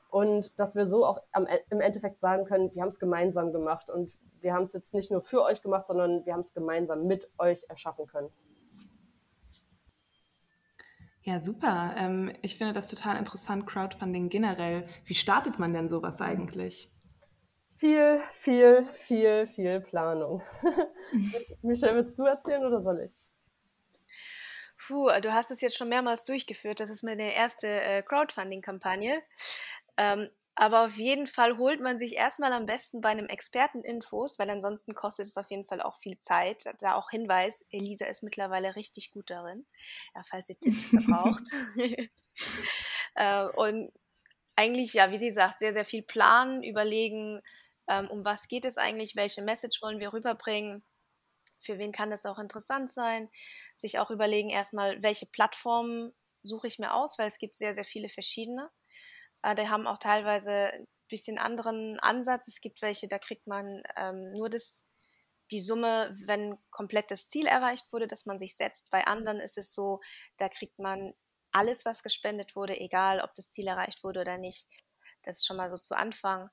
und 0.10 0.58
dass 0.60 0.76
wir 0.76 0.88
so 0.88 1.06
auch 1.06 1.22
am, 1.32 1.48
im 1.70 1.82
Endeffekt 1.82 2.20
sagen 2.20 2.46
können, 2.46 2.74
wir 2.74 2.82
haben 2.82 2.90
es 2.90 3.00
gemeinsam 3.00 3.52
gemacht 3.52 3.90
und 3.90 4.12
wir 4.42 4.54
haben 4.54 4.64
es 4.64 4.74
jetzt 4.74 4.94
nicht 4.94 5.12
nur 5.12 5.22
für 5.22 5.44
euch 5.44 5.62
gemacht, 5.62 5.88
sondern 5.88 6.26
wir 6.26 6.34
haben 6.34 6.42
es 6.42 6.54
gemeinsam 6.54 7.06
mit 7.06 7.30
euch 7.38 7.64
erschaffen 7.70 8.08
können. 8.08 8.30
Ja, 11.24 11.42
super. 11.42 11.94
Ähm, 11.98 12.32
ich 12.42 12.58
finde 12.58 12.72
das 12.72 12.88
total 12.88 13.18
interessant, 13.18 13.68
Crowdfunding 13.68 14.30
generell. 14.30 14.86
Wie 15.04 15.16
startet 15.16 15.60
man 15.60 15.74
denn 15.74 15.90
sowas 15.90 16.22
eigentlich? 16.22 16.90
Viel, 17.78 18.22
viel, 18.32 18.88
viel, 19.06 19.48
viel 19.48 19.82
Planung. 19.82 20.42
Michelle, 21.62 21.96
willst 21.96 22.18
du 22.18 22.24
erzählen 22.24 22.66
oder 22.66 22.82
soll 22.82 23.02
ich? 23.02 23.12
Puh, 24.80 25.10
du 25.22 25.34
hast 25.34 25.52
es 25.52 25.62
jetzt 25.62 25.78
schon 25.78 25.90
mehrmals 25.90 26.24
durchgeführt. 26.24 26.80
Das 26.80 26.90
ist 26.90 27.04
meine 27.04 27.36
erste 27.36 27.68
äh, 27.68 28.02
Crowdfunding-Kampagne. 28.02 29.22
Ähm, 29.98 30.30
aber 30.56 30.86
auf 30.86 30.96
jeden 30.96 31.28
Fall 31.28 31.58
holt 31.58 31.80
man 31.80 32.00
sich 32.00 32.16
erstmal 32.16 32.52
am 32.52 32.66
besten 32.66 33.00
bei 33.00 33.10
einem 33.10 33.28
Experten 33.28 33.84
Infos, 33.84 34.40
weil 34.40 34.50
ansonsten 34.50 34.96
kostet 34.96 35.28
es 35.28 35.38
auf 35.38 35.52
jeden 35.52 35.66
Fall 35.66 35.84
auch 35.84 35.96
viel 35.96 36.18
Zeit. 36.18 36.66
Da 36.80 36.96
auch 36.96 37.12
Hinweis, 37.12 37.64
Elisa 37.70 38.06
ist 38.06 38.24
mittlerweile 38.24 38.76
richtig 38.76 39.12
gut 39.12 39.30
darin, 39.30 39.68
ja, 40.16 40.24
falls 40.24 40.50
ihr 40.50 40.58
Tipps 40.58 40.92
braucht. 41.08 41.44
äh, 43.16 43.46
und 43.50 43.92
eigentlich, 44.56 44.96
ja, 44.96 45.12
wie 45.12 45.18
sie 45.20 45.30
sagt, 45.30 45.60
sehr, 45.60 45.74
sehr 45.74 45.86
viel 45.86 46.02
planen, 46.02 46.64
überlegen, 46.64 47.40
ähm, 47.88 48.10
um 48.10 48.26
was 48.26 48.48
geht 48.48 48.66
es 48.66 48.78
eigentlich, 48.78 49.16
welche 49.16 49.42
Message 49.42 49.82
wollen 49.82 50.00
wir 50.00 50.14
rüberbringen, 50.14 50.84
für 51.60 51.78
wen 51.80 51.92
kann 51.92 52.10
das 52.10 52.26
auch 52.26 52.40
interessant 52.40 52.90
sein, 52.90 53.30
sich 53.76 54.00
auch 54.00 54.12
überlegen 54.12 54.50
erstmal, 54.50 55.02
welche 55.02 55.26
Plattformen 55.26 56.14
suche 56.44 56.68
ich 56.68 56.80
mir 56.80 56.94
aus, 56.94 57.18
weil 57.18 57.28
es 57.28 57.40
gibt 57.40 57.56
sehr, 57.56 57.74
sehr 57.74 57.86
viele 57.86 58.10
verschiedene. 58.10 58.70
Äh, 59.44 59.56
die 59.56 59.70
haben 59.70 59.88
auch 59.88 59.98
teilweise 59.98 60.52
ein 60.74 60.88
bisschen 61.10 61.38
anderen 61.38 62.00
Ansatz. 62.00 62.48
Es 62.48 62.62
gibt 62.62 62.82
welche, 62.82 63.08
da 63.08 63.20
kriegt 63.20 63.48
man 63.48 63.84
ähm, 63.96 64.32
nur 64.34 64.50
das, 64.50 64.90
die 65.52 65.60
Summe, 65.60 66.14
wenn 66.26 66.58
komplett 66.70 67.12
das 67.12 67.28
Ziel 67.28 67.48
erreicht 67.48 67.92
wurde, 67.94 68.08
dass 68.08 68.26
man 68.26 68.38
sich 68.38 68.56
setzt. 68.56 68.90
Bei 68.92 69.06
anderen 69.08 69.40
ist 69.40 69.58
es 69.58 69.74
so, 69.74 70.02
da 70.38 70.50
kriegt 70.50 70.80
man 70.80 71.14
alles, 71.52 71.86
was 71.86 72.04
gespendet 72.04 72.56
wurde, 72.56 72.80
egal 72.80 73.22
ob 73.22 73.34
das 73.36 73.50
Ziel 73.52 73.68
erreicht 73.68 74.04
wurde 74.04 74.22
oder 74.22 74.38
nicht. 74.38 74.68
Das 75.24 75.38
ist 75.38 75.46
schon 75.46 75.58
mal 75.58 75.72
so 75.72 75.78
zu 75.78 75.96
Anfang. 75.96 76.50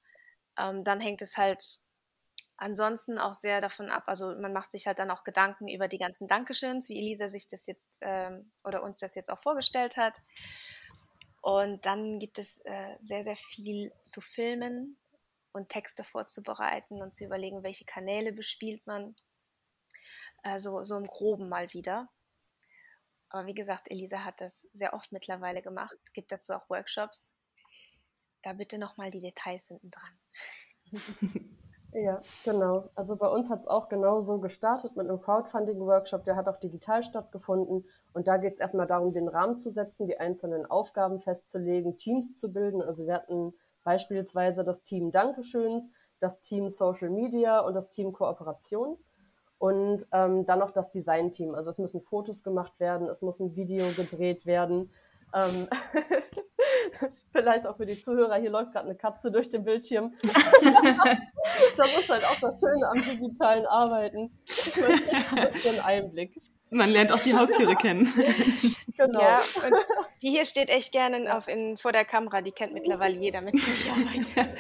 Ähm, 0.59 0.85
dann 0.85 1.01
hängt 1.01 1.23
es 1.23 1.37
halt 1.37 1.65
ansonsten 2.57 3.19
auch 3.19 3.33
sehr 3.33 3.61
davon 3.61 3.91
ab, 3.91 4.05
also 4.07 4.35
man 4.37 4.53
macht 4.53 4.71
sich 4.71 4.87
halt 4.87 4.99
dann 4.99 5.11
auch 5.11 5.25
Gedanken 5.25 5.69
über 5.69 5.89
die 5.89 5.99
ganzen 5.99 6.29
Dankeschöns, 6.29 6.89
wie 6.89 6.99
Elisa 6.99 7.29
sich 7.29 7.49
das 7.49 7.67
jetzt 7.67 7.99
ähm, 8.03 8.53
oder 8.65 8.83
uns 8.83 8.99
das 8.99 9.15
jetzt 9.15 9.31
auch 9.31 9.39
vorgestellt 9.39 9.97
hat. 9.97 10.21
Und 11.41 11.85
dann 11.85 12.19
gibt 12.19 12.39
es 12.39 12.61
äh, 12.65 12.97
sehr, 12.99 13.23
sehr 13.23 13.37
viel 13.37 13.93
zu 14.03 14.21
filmen 14.21 14.97
und 15.53 15.69
Texte 15.69 16.03
vorzubereiten 16.03 17.03
und 17.03 17.15
zu 17.15 17.25
überlegen, 17.25 17.63
welche 17.63 17.85
Kanäle 17.85 18.33
bespielt 18.33 18.87
man. 18.87 19.15
Also 20.43 20.85
so 20.85 20.97
im 20.97 21.05
Groben 21.05 21.49
mal 21.49 21.73
wieder. 21.73 22.09
Aber 23.29 23.47
wie 23.47 23.55
gesagt, 23.55 23.91
Elisa 23.91 24.25
hat 24.25 24.41
das 24.41 24.67
sehr 24.73 24.95
oft 24.95 25.13
mittlerweile 25.13 25.61
gemacht, 25.61 25.99
gibt 26.13 26.33
dazu 26.33 26.55
auch 26.55 26.71
Workshops. 26.71 27.34
Da 28.45 28.53
bitte 28.53 28.79
nochmal 28.79 29.11
die 29.11 29.21
Details 29.21 29.69
hinten 29.69 29.91
dran. 29.91 30.13
Ja, 31.97 32.21
genau. 32.45 32.91
Also 32.97 33.15
bei 33.15 33.29
uns 33.29 33.49
hat 33.51 33.61
es 33.61 33.69
auch 33.69 33.89
genau 33.89 34.21
so 34.21 34.41
gestartet 34.41 34.97
mit 34.97 35.09
einem 35.09 35.21
Crowdfunding-Workshop, 35.21 36.25
der 36.25 36.35
hat 36.35 36.49
auch 36.49 36.59
digital 36.59 37.05
stattgefunden. 37.05 37.85
Und 38.13 38.27
da 38.27 38.37
geht 38.37 38.55
es 38.55 38.61
erstmal 38.61 38.89
darum, 38.89 39.13
den 39.13 39.29
Rahmen 39.29 39.61
zu 39.61 39.71
setzen, 39.71 40.09
die 40.09 40.19
einzelnen 40.19 40.67
Aufgaben 40.67 41.21
festzulegen, 41.21 41.97
Teams 41.97 42.35
zu 42.35 42.53
bilden. 42.53 42.83
Also 42.83 43.07
wir 43.07 43.15
hatten 43.15 43.55
beispielsweise 43.85 44.65
das 44.65 44.83
Team 44.83 45.13
Dankeschöns, 45.13 45.89
das 46.19 46.41
Team 46.41 46.69
Social 46.69 47.11
Media 47.11 47.61
und 47.61 47.75
das 47.75 47.91
Team 47.91 48.13
Kooperation. 48.13 48.99
Und 49.59 50.09
ähm, 50.11 50.47
dann 50.47 50.59
noch 50.59 50.73
das 50.73 50.91
Design-Team. 50.91 51.55
Also 51.55 51.71
es 51.71 51.79
müssen 51.79 52.01
Fotos 52.01 52.43
gemacht 52.43 52.81
werden, 52.81 53.09
es 53.09 53.23
muss 53.23 53.39
ein 53.39 53.55
Video 53.55 53.87
gedreht 53.97 54.47
werden. 54.47 54.91
Ähm, 55.35 55.69
vielleicht 57.33 57.67
auch 57.67 57.77
für 57.77 57.85
die 57.85 58.01
Zuhörer, 58.01 58.37
hier 58.37 58.51
läuft 58.51 58.73
gerade 58.73 58.87
eine 58.87 58.97
Katze 58.97 59.31
durch 59.31 59.51
den 59.51 59.65
Bildschirm. 59.65 60.15
das 61.77 61.99
ist 61.99 62.09
halt 62.09 62.25
auch 62.25 62.41
das 62.41 62.61
Schöne 62.61 62.89
am 62.89 63.03
digitalen 63.03 63.67
Arbeiten. 63.67 64.31
Ich 64.47 64.73
ein 64.77 65.53
bisschen 65.53 65.81
Einblick. 65.85 66.41
Man 66.71 66.91
lernt 66.91 67.13
auch 67.13 67.21
die 67.21 67.35
Haustiere 67.35 67.77
kennen. 67.77 68.09
Genau. 68.97 69.21
Ja, 69.21 69.37
und 69.39 69.75
die 70.23 70.31
hier 70.31 70.45
steht 70.45 70.71
echt 70.71 70.93
gerne 70.93 71.37
auf 71.37 71.47
in, 71.47 71.79
vor 71.79 71.93
der 71.93 72.05
Kamera, 72.05 72.41
die 72.41 72.53
kennt 72.53 72.75
mittlerweile 72.75 73.15
jeder, 73.15 73.41
mit 73.43 73.55
dem 73.55 73.61
ich 73.61 73.91
arbeite. 73.91 74.55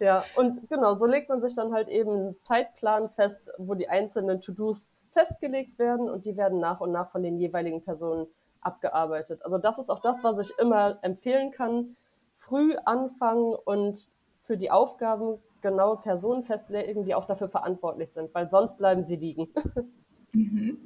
ja, 0.00 0.24
und 0.34 0.68
genau, 0.68 0.94
so 0.94 1.06
legt 1.06 1.28
man 1.28 1.40
sich 1.40 1.54
dann 1.54 1.72
halt 1.72 1.88
eben 1.88 2.10
einen 2.10 2.40
Zeitplan 2.40 3.10
fest, 3.10 3.50
wo 3.58 3.74
die 3.74 3.88
einzelnen 3.88 4.40
To-Dos 4.40 4.90
festgelegt 5.16 5.78
werden 5.78 6.10
und 6.10 6.26
die 6.26 6.36
werden 6.36 6.60
nach 6.60 6.80
und 6.80 6.92
nach 6.92 7.10
von 7.10 7.22
den 7.22 7.38
jeweiligen 7.38 7.82
Personen 7.82 8.26
abgearbeitet. 8.60 9.42
Also 9.44 9.58
das 9.58 9.78
ist 9.78 9.90
auch 9.90 10.00
das, 10.00 10.22
was 10.22 10.38
ich 10.38 10.52
immer 10.58 10.98
empfehlen 11.02 11.52
kann. 11.52 11.96
Früh 12.36 12.76
anfangen 12.84 13.54
und 13.64 14.08
für 14.42 14.56
die 14.56 14.70
Aufgaben 14.70 15.38
genaue 15.62 15.96
Personen 15.96 16.44
festlegen, 16.44 17.04
die 17.04 17.14
auch 17.14 17.24
dafür 17.24 17.48
verantwortlich 17.48 18.12
sind, 18.12 18.34
weil 18.34 18.48
sonst 18.48 18.76
bleiben 18.76 19.02
sie 19.02 19.16
liegen. 19.16 19.48
Mhm. 20.32 20.78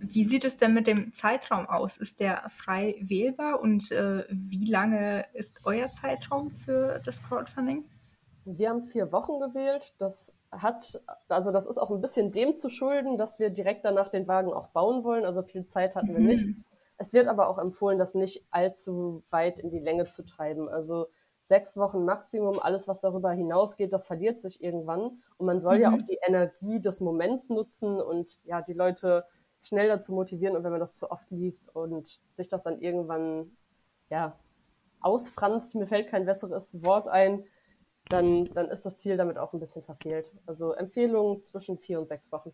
Wie 0.00 0.24
sieht 0.24 0.44
es 0.44 0.56
denn 0.56 0.74
mit 0.74 0.86
dem 0.86 1.12
Zeitraum 1.12 1.66
aus? 1.66 1.96
Ist 1.96 2.20
der 2.20 2.48
frei 2.48 2.96
wählbar 3.00 3.60
und 3.60 3.90
äh, 3.90 4.24
wie 4.30 4.66
lange 4.66 5.26
ist 5.32 5.62
euer 5.64 5.90
Zeitraum 5.90 6.50
für 6.50 7.00
das 7.04 7.22
Crowdfunding? 7.22 7.84
Wir 8.44 8.70
haben 8.70 8.86
vier 8.86 9.10
Wochen 9.12 9.40
gewählt. 9.40 9.94
Das 9.98 10.34
hat, 10.50 11.00
also 11.28 11.52
das 11.52 11.66
ist 11.66 11.78
auch 11.78 11.90
ein 11.90 12.00
bisschen 12.00 12.32
dem 12.32 12.56
zu 12.56 12.70
schulden, 12.70 13.18
dass 13.18 13.38
wir 13.38 13.50
direkt 13.50 13.84
danach 13.84 14.08
den 14.08 14.26
Wagen 14.28 14.52
auch 14.52 14.68
bauen 14.68 15.04
wollen. 15.04 15.24
Also 15.24 15.42
viel 15.42 15.66
Zeit 15.66 15.94
hatten 15.94 16.08
wir 16.08 16.20
mhm. 16.20 16.26
nicht. 16.26 16.46
Es 16.96 17.12
wird 17.12 17.28
aber 17.28 17.48
auch 17.48 17.58
empfohlen, 17.58 17.98
das 17.98 18.14
nicht 18.14 18.44
allzu 18.50 19.22
weit 19.30 19.58
in 19.58 19.70
die 19.70 19.78
Länge 19.78 20.06
zu 20.06 20.24
treiben. 20.24 20.68
Also 20.68 21.06
sechs 21.42 21.76
Wochen 21.76 22.04
Maximum, 22.04 22.58
alles, 22.60 22.88
was 22.88 23.00
darüber 23.00 23.30
hinausgeht, 23.30 23.92
das 23.92 24.04
verliert 24.04 24.40
sich 24.40 24.62
irgendwann. 24.62 25.22
Und 25.36 25.46
man 25.46 25.60
soll 25.60 25.76
mhm. 25.76 25.82
ja 25.82 25.92
auch 25.92 26.02
die 26.02 26.18
Energie 26.26 26.80
des 26.80 27.00
Moments 27.00 27.50
nutzen 27.50 28.00
und 28.00 28.44
ja, 28.44 28.62
die 28.62 28.72
Leute 28.72 29.24
schnell 29.60 29.88
dazu 29.88 30.12
motivieren. 30.12 30.56
Und 30.56 30.64
wenn 30.64 30.72
man 30.72 30.80
das 30.80 30.96
zu 30.96 31.10
oft 31.10 31.30
liest 31.30 31.74
und 31.74 32.20
sich 32.32 32.48
das 32.48 32.64
dann 32.64 32.80
irgendwann, 32.80 33.56
ja, 34.10 34.38
ausfranst, 35.00 35.76
mir 35.76 35.86
fällt 35.86 36.08
kein 36.08 36.26
besseres 36.26 36.82
Wort 36.84 37.06
ein, 37.06 37.44
dann, 38.08 38.46
dann 38.46 38.68
ist 38.68 38.86
das 38.86 38.98
Ziel 38.98 39.16
damit 39.16 39.38
auch 39.38 39.52
ein 39.52 39.60
bisschen 39.60 39.82
verfehlt. 39.82 40.32
Also 40.46 40.72
Empfehlungen 40.72 41.42
zwischen 41.44 41.78
vier 41.78 41.98
und 42.00 42.08
sechs 42.08 42.30
Wochen. 42.32 42.52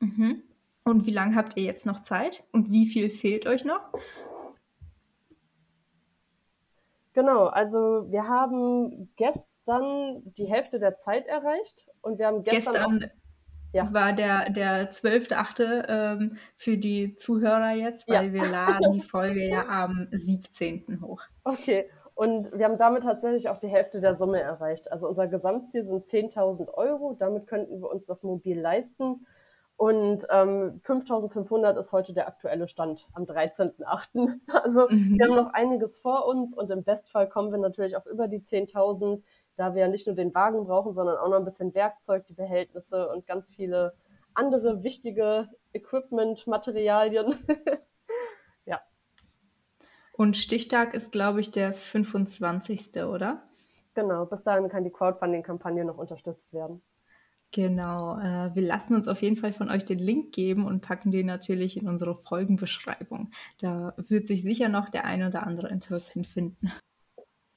Mhm. 0.00 0.42
Und 0.84 1.06
wie 1.06 1.12
lange 1.12 1.36
habt 1.36 1.56
ihr 1.56 1.62
jetzt 1.62 1.86
noch 1.86 2.02
Zeit? 2.02 2.44
Und 2.52 2.70
wie 2.70 2.86
viel 2.86 3.10
fehlt 3.10 3.46
euch 3.46 3.64
noch? 3.64 3.92
Genau, 7.14 7.46
also 7.46 8.10
wir 8.10 8.26
haben 8.26 9.12
gestern 9.16 10.22
die 10.24 10.46
Hälfte 10.46 10.78
der 10.78 10.96
Zeit 10.96 11.26
erreicht 11.26 11.86
und 12.00 12.18
wir 12.18 12.26
haben 12.26 12.42
gestern, 12.42 13.00
gestern 13.00 13.10
ja. 13.72 13.92
war 13.92 14.14
der, 14.14 14.48
der 14.48 14.90
12.8. 14.90 15.84
Ähm, 15.88 16.38
für 16.56 16.78
die 16.78 17.14
Zuhörer 17.16 17.74
jetzt, 17.74 18.08
weil 18.08 18.28
ja. 18.28 18.32
wir 18.32 18.48
laden 18.48 18.92
die 18.92 19.00
Folge 19.00 19.46
ja 19.46 19.68
am 19.68 20.08
17. 20.10 21.00
hoch. 21.02 21.22
Okay, 21.44 21.90
und 22.14 22.52
wir 22.56 22.66
haben 22.66 22.78
damit 22.78 23.04
tatsächlich 23.04 23.48
auch 23.48 23.58
die 23.58 23.68
Hälfte 23.68 24.00
der 24.00 24.14
Summe 24.14 24.40
erreicht. 24.40 24.92
Also 24.92 25.08
unser 25.08 25.26
Gesamtziel 25.28 25.82
sind 25.82 26.04
10.000 26.04 26.68
Euro. 26.74 27.14
Damit 27.18 27.46
könnten 27.46 27.80
wir 27.80 27.90
uns 27.90 28.04
das 28.04 28.22
mobil 28.22 28.60
leisten. 28.60 29.26
Und 29.76 30.26
ähm, 30.30 30.80
5500 30.84 31.76
ist 31.76 31.92
heute 31.92 32.12
der 32.12 32.28
aktuelle 32.28 32.68
Stand 32.68 33.08
am 33.14 33.24
13.8. 33.24 34.40
Also 34.62 34.86
mhm. 34.88 35.18
wir 35.18 35.26
haben 35.26 35.34
noch 35.34 35.52
einiges 35.54 35.98
vor 35.98 36.26
uns 36.26 36.54
und 36.54 36.70
im 36.70 36.84
Bestfall 36.84 37.28
kommen 37.28 37.50
wir 37.50 37.58
natürlich 37.58 37.96
auch 37.96 38.06
über 38.06 38.28
die 38.28 38.40
10.000, 38.40 39.22
da 39.56 39.74
wir 39.74 39.82
ja 39.82 39.88
nicht 39.88 40.06
nur 40.06 40.14
den 40.14 40.34
Wagen 40.34 40.64
brauchen, 40.66 40.94
sondern 40.94 41.16
auch 41.16 41.28
noch 41.28 41.38
ein 41.38 41.44
bisschen 41.44 41.74
Werkzeug, 41.74 42.26
die 42.26 42.34
Behältnisse 42.34 43.08
und 43.08 43.26
ganz 43.26 43.50
viele 43.50 43.94
andere 44.34 44.82
wichtige 44.82 45.48
Equipment, 45.72 46.46
Materialien. 46.46 47.38
Und 50.12 50.36
Stichtag 50.36 50.94
ist, 50.94 51.10
glaube 51.10 51.40
ich, 51.40 51.50
der 51.50 51.72
25. 51.72 53.02
oder? 53.04 53.40
Genau, 53.94 54.24
bis 54.26 54.42
dahin 54.42 54.68
kann 54.68 54.84
die 54.84 54.90
Crowdfunding-Kampagne 54.90 55.84
noch 55.84 55.98
unterstützt 55.98 56.52
werden. 56.52 56.82
Genau, 57.50 58.18
äh, 58.18 58.54
wir 58.54 58.62
lassen 58.62 58.94
uns 58.94 59.08
auf 59.08 59.20
jeden 59.20 59.36
Fall 59.36 59.52
von 59.52 59.68
euch 59.68 59.84
den 59.84 59.98
Link 59.98 60.32
geben 60.32 60.64
und 60.64 60.80
packen 60.80 61.12
den 61.12 61.26
natürlich 61.26 61.76
in 61.76 61.86
unsere 61.86 62.14
Folgenbeschreibung. 62.14 63.30
Da 63.58 63.92
wird 63.96 64.26
sich 64.26 64.42
sicher 64.42 64.70
noch 64.70 64.88
der 64.88 65.04
ein 65.04 65.22
oder 65.22 65.46
andere 65.46 65.68
interessant 65.68 66.26
finden. 66.26 66.72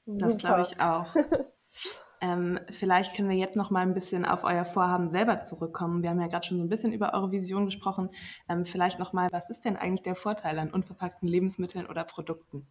Das 0.06 0.38
glaube 0.38 0.62
ich 0.62 0.80
auch. 0.82 1.16
ähm, 2.26 2.60
vielleicht 2.72 3.16
können 3.16 3.30
wir 3.30 3.38
jetzt 3.38 3.56
noch 3.56 3.70
mal 3.70 3.82
ein 3.82 3.94
bisschen 3.94 4.26
auf 4.26 4.44
euer 4.44 4.66
Vorhaben 4.66 5.12
selber 5.12 5.42
zurückkommen. 5.42 6.02
Wir 6.02 6.10
haben 6.10 6.20
ja 6.20 6.28
gerade 6.28 6.46
schon 6.48 6.58
so 6.58 6.64
ein 6.64 6.70
bisschen 6.70 6.92
über 6.92 7.14
eure 7.14 7.32
Vision 7.32 7.66
gesprochen. 7.66 8.10
Ähm, 8.50 8.66
vielleicht 8.66 8.98
noch 8.98 9.14
mal, 9.14 9.30
was 9.32 9.52
ist 9.52 9.64
denn 9.64 9.78
eigentlich 9.78 10.02
der 10.02 10.16
Vorteil 10.16 10.58
an 10.58 10.72
unverpackten 10.72 11.28
Lebensmitteln 11.28 11.86
oder 11.86 12.04
Produkten? 12.04 12.68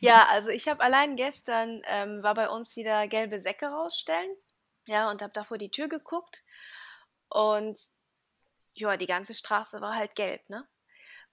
Ja, 0.00 0.26
also 0.28 0.50
ich 0.50 0.68
habe 0.68 0.82
allein 0.82 1.16
gestern 1.16 1.80
ähm, 1.86 2.22
war 2.22 2.34
bei 2.34 2.50
uns 2.50 2.76
wieder 2.76 3.08
gelbe 3.08 3.40
Säcke 3.40 3.66
rausstellen. 3.66 4.30
Ja, 4.86 5.10
und 5.10 5.22
habe 5.22 5.32
da 5.32 5.44
vor 5.44 5.58
die 5.58 5.70
Tür 5.70 5.88
geguckt 5.88 6.42
und 7.28 7.78
ja, 8.74 8.96
die 8.96 9.06
ganze 9.06 9.32
Straße 9.32 9.80
war 9.80 9.94
halt 9.94 10.14
gelb, 10.16 10.48
ne? 10.50 10.66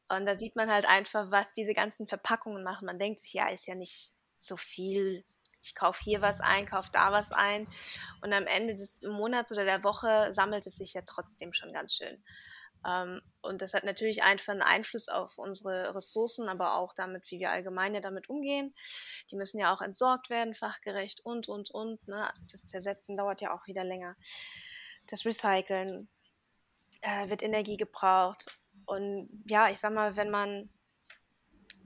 Und 0.08 0.26
da 0.26 0.36
sieht 0.36 0.56
man 0.56 0.72
halt 0.72 0.88
einfach, 0.88 1.32
was 1.32 1.54
diese 1.54 1.74
ganzen 1.74 2.08
Verpackungen 2.08 2.64
machen. 2.64 2.86
Man 2.86 3.00
denkt 3.00 3.20
sich, 3.20 3.34
ja, 3.34 3.48
ist 3.50 3.68
ja 3.68 3.76
nicht 3.76 4.14
so 4.38 4.56
viel. 4.56 5.24
Ich 5.62 5.76
kaufe 5.76 6.04
hier 6.04 6.22
was 6.22 6.40
ein, 6.40 6.66
kaufe 6.66 6.90
da 6.92 7.12
was 7.12 7.32
ein. 7.32 7.68
Und 8.22 8.34
am 8.34 8.48
Ende 8.48 8.74
des 8.74 9.04
Monats 9.04 9.52
oder 9.52 9.66
der 9.66 9.84
Woche 9.84 10.32
sammelt 10.32 10.66
es 10.66 10.78
sich 10.78 10.94
ja 10.94 11.02
trotzdem 11.06 11.54
schon 11.54 11.74
ganz 11.74 11.96
schön. 11.96 12.24
Ähm, 12.88 13.22
und 13.42 13.62
das 13.62 13.74
hat 13.74 13.84
natürlich 13.84 14.24
einfach 14.24 14.54
einen 14.54 14.62
Einfluss 14.62 15.10
auf 15.10 15.38
unsere 15.38 15.94
Ressourcen, 15.96 16.48
aber 16.48 16.76
auch 16.76 16.94
damit, 16.94 17.30
wie 17.30 17.40
wir 17.40 17.52
allgemein 17.52 17.94
ja 17.94 18.02
damit 18.02 18.30
umgehen. 18.30 18.74
Die 19.32 19.36
müssen 19.36 19.60
ja 19.60 19.74
auch 19.74 19.82
entsorgt 19.82 20.30
werden, 20.30 20.54
fachgerecht 20.54 21.22
und, 21.26 21.48
und, 21.48 21.72
und. 21.72 22.08
Ne? 22.08 22.32
Das 22.52 22.68
Zersetzen 22.68 23.18
dauert 23.18 23.42
ja 23.42 23.54
auch 23.54 23.68
wieder 23.68 23.84
länger. 23.84 24.16
Das 25.08 25.26
Recyceln 25.26 26.08
äh, 27.02 27.30
wird 27.30 27.44
Energie 27.44 27.78
gebraucht. 27.78 28.46
Und 28.86 29.30
ja, 29.48 29.70
ich 29.70 29.80
sag 29.80 29.94
mal, 29.94 30.16
wenn 30.16 30.30
man 30.30 30.70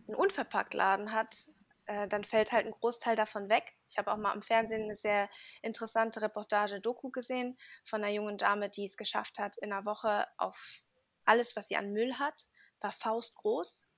einen 0.08 0.16
Unverpacktladen 0.16 1.12
hat, 1.12 1.50
äh, 1.86 2.08
dann 2.08 2.24
fällt 2.24 2.52
halt 2.52 2.66
ein 2.66 2.72
Großteil 2.72 3.16
davon 3.16 3.50
weg. 3.50 3.74
Ich 3.88 3.98
habe 3.98 4.12
auch 4.12 4.18
mal 4.18 4.34
im 4.34 4.42
Fernsehen 4.42 4.84
eine 4.84 4.96
sehr 4.96 5.30
interessante 5.62 6.22
Reportage 6.22 6.80
Doku 6.80 7.10
gesehen 7.10 7.58
von 7.84 8.04
einer 8.04 8.14
jungen 8.14 8.38
Dame, 8.38 8.70
die 8.70 8.86
es 8.86 8.98
geschafft 8.98 9.40
hat, 9.40 9.58
in 9.58 9.72
einer 9.72 9.86
Woche 9.86 10.28
auf 10.38 10.84
alles, 11.26 11.56
was 11.56 11.68
sie 11.68 11.76
an 11.76 11.92
Müll 11.92 12.16
hat, 12.16 12.46
war 12.80 12.92
faustgroß. 12.92 13.94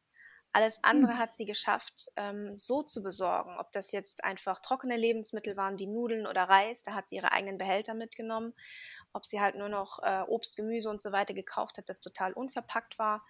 Alles 0.51 0.81
andere 0.85 1.13
hm. 1.13 1.17
hat 1.17 1.33
sie 1.33 1.43
geschafft, 1.43 2.07
ähm, 2.15 2.57
so 2.57 2.81
zu 2.81 3.03
besorgen. 3.03 3.57
Ob 3.59 3.73
das 3.73 3.91
jetzt 3.91 4.23
einfach 4.23 4.59
trockene 4.59 4.95
Lebensmittel 4.95 5.57
waren 5.57 5.77
wie 5.79 5.87
Nudeln 5.87 6.25
oder 6.25 6.43
Reis, 6.43 6.81
da 6.81 6.93
hat 6.93 7.07
sie 7.07 7.17
ihre 7.17 7.33
eigenen 7.33 7.57
Behälter 7.57 7.93
mitgenommen. 7.93 8.53
Ob 9.11 9.25
sie 9.25 9.41
halt 9.41 9.55
nur 9.55 9.67
noch 9.67 9.99
äh, 10.01 10.21
Obst, 10.27 10.55
Gemüse 10.55 10.89
und 10.89 11.01
so 11.01 11.11
weiter 11.11 11.33
gekauft 11.33 11.77
hat, 11.77 11.89
das 11.89 11.99
total 11.99 12.31
unverpackt 12.31 12.97
war. 12.97 13.25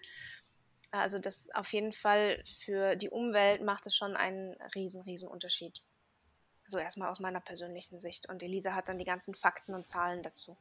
Also 0.92 1.20
das 1.20 1.50
auf 1.54 1.72
jeden 1.74 1.92
Fall 1.92 2.42
für 2.44 2.96
die 2.96 3.10
Umwelt 3.10 3.62
macht 3.63 3.86
es 3.86 3.96
schon 3.96 4.15
einen 4.15 4.56
riesen, 4.75 5.01
riesen 5.01 5.27
Unterschied. 5.27 5.82
So 6.68 6.77
erstmal 6.77 7.10
aus 7.10 7.20
meiner 7.20 7.42
persönlichen 7.42 8.00
Sicht. 8.00 8.30
Und 8.30 8.42
Elisa 8.42 8.74
hat 8.74 8.89
dann 8.89 8.98
die 8.98 9.06
ganzen 9.06 9.36
Fakten 9.36 9.74
und 9.74 9.88
Zahlen 9.88 10.24
dazu. 10.24 10.56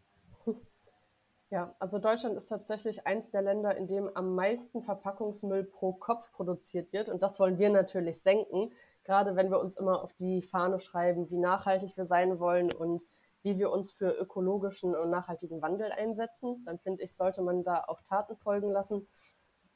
Ja, 1.50 1.73
also 1.78 2.00
Deutschland 2.00 2.37
ist 2.37 2.49
tatsächlich 2.49 3.06
eins 3.06 3.30
der 3.30 3.43
Länder, 3.43 3.76
in 3.76 3.87
dem 3.87 4.10
am 4.17 4.34
meisten 4.34 4.82
Verpackungsmüll 4.82 5.63
pro 5.63 5.93
Kopf 5.93 6.32
produziert 6.32 6.93
wird. 6.93 7.08
Und 7.08 7.23
das 7.23 7.39
wollen 7.39 7.58
wir 7.58 7.71
natürlich 7.71 8.21
senken. 8.21 8.73
Gerade 9.04 9.37
wenn 9.37 9.50
wir 9.50 9.60
uns 9.60 9.76
immer 9.76 10.02
auf 10.02 10.13
die 10.15 10.43
Fahne 10.43 10.80
schreiben, 10.80 11.30
wie 11.30 11.37
nachhaltig 11.37 11.97
wir 11.97 12.06
sein 12.06 12.41
wollen 12.41 12.73
und 12.73 13.02
wie 13.43 13.58
wir 13.58 13.71
uns 13.71 13.93
für 13.93 14.10
ökologischen 14.10 14.97
und 14.97 15.10
nachhaltigen 15.10 15.63
Wandel 15.63 15.93
einsetzen, 15.93 16.65
dann 16.65 16.78
finde 16.78 17.04
ich, 17.04 17.15
sollte 17.15 17.43
man 17.43 17.63
da 17.63 17.84
auch 17.87 18.00
Taten 18.08 18.37
folgen 18.37 18.73
lassen. 18.73 19.06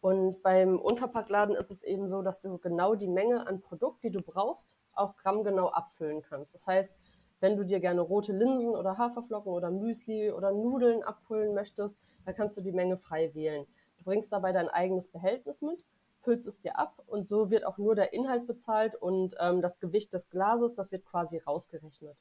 Und 0.01 0.43
beim 0.43 0.79
Unverpacktladen 0.79 1.57
ist 1.57 1.71
es 1.71 1.83
eben 1.83 2.09
so, 2.09 2.23
dass 2.23 2.41
du 2.41 2.59
genau 2.59 2.95
die 2.95 3.09
Menge 3.09 3.47
an 3.47 3.61
Produkt, 3.61 4.05
die 4.05 4.11
du 4.11 4.23
brauchst, 4.23 4.77
auch 4.95 5.17
grammgenau 5.17 5.69
abfüllen 5.69 6.23
kannst. 6.23 6.55
Das 6.55 6.67
heißt, 6.67 6.95
wenn 7.41 7.57
du 7.57 7.65
dir 7.65 7.81
gerne 7.81 8.01
rote 8.01 8.33
Linsen 8.33 8.75
oder 8.75 8.99
Haferflocken 8.99 9.53
oder 9.53 9.71
Müsli 9.71 10.31
oder 10.31 10.53
Nudeln 10.53 11.03
abfüllen 11.03 11.55
möchtest, 11.55 11.97
dann 12.25 12.35
kannst 12.35 12.57
du 12.57 12.61
die 12.61 12.73
Menge 12.73 12.97
frei 12.97 13.35
wählen. 13.35 13.67
Du 13.99 14.05
bringst 14.05 14.33
dabei 14.33 14.53
dein 14.53 14.69
eigenes 14.69 15.09
Behältnis 15.09 15.63
mit, 15.63 15.85
füllst 16.21 16.47
es 16.47 16.61
dir 16.61 16.79
ab 16.79 17.03
und 17.07 17.29
so 17.29 17.51
wird 17.51 17.67
auch 17.67 17.79
nur 17.79 17.95
der 17.95 18.13
Inhalt 18.13 18.47
bezahlt 18.47 18.95
und 18.97 19.35
ähm, 19.41 19.63
das 19.63 19.81
Gewicht 19.81 20.13
des 20.13 20.29
Glases, 20.31 20.75
das 20.75 20.93
wird 20.93 21.05
quasi 21.05 21.39
rausgerechnet. 21.39 22.17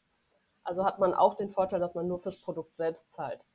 Also 0.63 0.83
hat 0.85 0.99
man 0.99 1.13
auch 1.13 1.35
den 1.35 1.49
Vorteil, 1.49 1.79
dass 1.79 1.95
man 1.95 2.07
nur 2.07 2.19
fürs 2.19 2.39
Produkt 2.39 2.75
selbst 2.75 3.11
zahlt. 3.11 3.45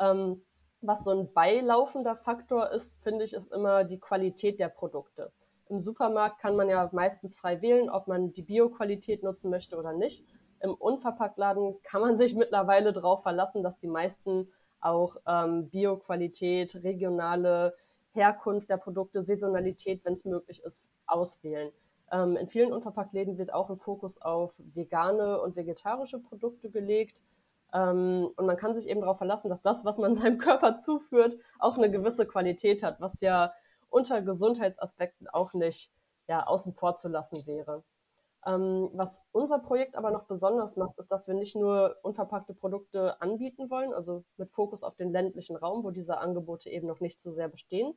Ähm, 0.00 0.42
was 0.86 1.04
so 1.04 1.10
ein 1.10 1.32
beilaufender 1.32 2.16
Faktor 2.16 2.70
ist, 2.70 2.94
finde 3.02 3.24
ich, 3.24 3.32
ist 3.32 3.52
immer 3.52 3.84
die 3.84 3.98
Qualität 3.98 4.60
der 4.60 4.68
Produkte. 4.68 5.32
Im 5.68 5.80
Supermarkt 5.80 6.38
kann 6.38 6.56
man 6.56 6.68
ja 6.68 6.88
meistens 6.92 7.36
frei 7.36 7.60
wählen, 7.60 7.90
ob 7.90 8.06
man 8.06 8.32
die 8.32 8.42
Bio-Qualität 8.42 9.22
nutzen 9.22 9.50
möchte 9.50 9.76
oder 9.76 9.92
nicht. 9.92 10.24
Im 10.60 10.74
Unverpacktladen 10.74 11.82
kann 11.82 12.00
man 12.00 12.14
sich 12.14 12.34
mittlerweile 12.36 12.92
darauf 12.92 13.22
verlassen, 13.22 13.62
dass 13.62 13.78
die 13.78 13.88
meisten 13.88 14.48
auch 14.80 15.16
ähm, 15.26 15.68
Bio-Qualität, 15.70 16.76
regionale 16.84 17.74
Herkunft 18.12 18.70
der 18.70 18.76
Produkte, 18.76 19.22
Saisonalität, 19.22 20.04
wenn 20.04 20.14
es 20.14 20.24
möglich 20.24 20.62
ist, 20.62 20.84
auswählen. 21.06 21.72
Ähm, 22.12 22.36
in 22.36 22.48
vielen 22.48 22.72
Unverpacktläden 22.72 23.36
wird 23.36 23.52
auch 23.52 23.68
ein 23.68 23.78
Fokus 23.78 24.20
auf 24.22 24.54
vegane 24.58 25.40
und 25.40 25.56
vegetarische 25.56 26.20
Produkte 26.20 26.70
gelegt. 26.70 27.20
Ähm, 27.72 28.30
und 28.36 28.46
man 28.46 28.56
kann 28.56 28.74
sich 28.74 28.88
eben 28.88 29.00
darauf 29.00 29.18
verlassen, 29.18 29.48
dass 29.48 29.60
das, 29.60 29.84
was 29.84 29.98
man 29.98 30.14
seinem 30.14 30.38
Körper 30.38 30.76
zuführt, 30.76 31.36
auch 31.58 31.76
eine 31.76 31.90
gewisse 31.90 32.26
Qualität 32.26 32.82
hat, 32.82 33.00
was 33.00 33.20
ja 33.20 33.52
unter 33.88 34.22
Gesundheitsaspekten 34.22 35.28
auch 35.28 35.54
nicht 35.54 35.90
ja, 36.28 36.46
außen 36.46 36.74
vor 36.74 36.96
zu 36.96 37.08
lassen 37.08 37.46
wäre. 37.46 37.84
Ähm, 38.46 38.90
was 38.92 39.20
unser 39.32 39.58
Projekt 39.58 39.96
aber 39.96 40.10
noch 40.12 40.24
besonders 40.24 40.76
macht, 40.76 40.96
ist, 40.98 41.10
dass 41.10 41.26
wir 41.26 41.34
nicht 41.34 41.56
nur 41.56 41.96
unverpackte 42.02 42.54
Produkte 42.54 43.20
anbieten 43.20 43.70
wollen, 43.70 43.92
also 43.92 44.24
mit 44.36 44.52
Fokus 44.52 44.84
auf 44.84 44.94
den 44.94 45.10
ländlichen 45.10 45.56
Raum, 45.56 45.82
wo 45.82 45.90
diese 45.90 46.18
Angebote 46.18 46.70
eben 46.70 46.86
noch 46.86 47.00
nicht 47.00 47.20
so 47.20 47.32
sehr 47.32 47.48
bestehen, 47.48 47.94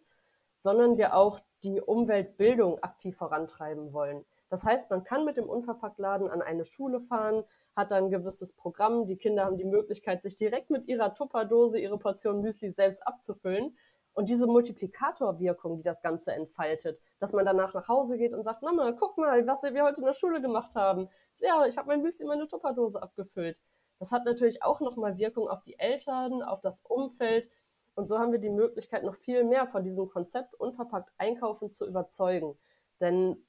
sondern 0.58 0.98
wir 0.98 1.16
auch 1.16 1.40
die 1.64 1.82
Umweltbildung 1.82 2.82
aktiv 2.82 3.16
vorantreiben 3.16 3.94
wollen. 3.94 4.26
Das 4.50 4.64
heißt, 4.64 4.90
man 4.90 5.04
kann 5.04 5.26
mit 5.26 5.38
dem 5.38 5.48
Unverpacktladen 5.48 6.30
an 6.30 6.42
eine 6.42 6.66
Schule 6.66 7.02
fahren, 7.02 7.44
hat 7.76 7.92
dann 7.92 8.06
ein 8.06 8.10
gewisses 8.10 8.54
Programm. 8.54 9.06
Die 9.06 9.18
Kinder 9.18 9.46
haben 9.46 9.58
die 9.58 9.66
Möglichkeit, 9.66 10.22
sich 10.22 10.36
direkt 10.36 10.70
mit 10.70 10.88
ihrer 10.88 11.14
Tupperdose 11.14 11.80
ihre 11.80 11.98
Portion 11.98 12.42
Müsli 12.42 12.72
selbst 12.72 13.06
abzufüllen. 13.06 13.78
Und 14.14 14.30
diese 14.30 14.48
Multiplikatorwirkung, 14.48 15.78
die 15.78 15.84
das 15.84 16.02
Ganze 16.02 16.34
entfaltet, 16.34 17.00
dass 17.20 17.32
man 17.32 17.46
danach 17.46 17.74
nach 17.74 17.88
Hause 17.88 18.18
geht 18.18 18.34
und 18.34 18.44
sagt, 18.44 18.64
Mama, 18.64 18.92
guck 18.92 19.18
mal, 19.18 19.46
was 19.48 19.62
wir 19.62 19.84
heute 19.84 20.02
in 20.02 20.06
der 20.06 20.14
Schule 20.14 20.42
gemacht 20.42 20.74
haben. 20.76 21.10
Ja, 21.38 21.66
ich 21.66 21.78
habe 21.78 21.88
mein 21.88 22.02
Müsli 22.02 22.24
in 22.24 22.28
meine 22.28 22.48
Tupperdose 22.48 23.02
abgefüllt. 23.02 23.60
Das 24.00 24.12
hat 24.12 24.26
natürlich 24.26 24.64
auch 24.64 24.82
nochmal 24.82 25.18
Wirkung 25.18 25.48
auf 25.48 25.62
die 25.64 25.78
Eltern, 25.78 26.42
auf 26.42 26.62
das 26.62 26.82
Umfeld. 26.82 27.50
Und 27.96 28.08
so 28.08 28.18
haben 28.18 28.32
wir 28.32 28.40
die 28.40 28.50
Möglichkeit, 28.50 29.04
noch 29.04 29.16
viel 29.16 29.44
mehr 29.44 29.68
von 29.68 29.84
diesem 29.84 30.10
Konzept 30.10 30.56
unverpackt 30.56 31.12
einkaufen 31.18 31.72
zu 31.72 31.86
überzeugen. 31.86 32.58
Denn 33.00 33.46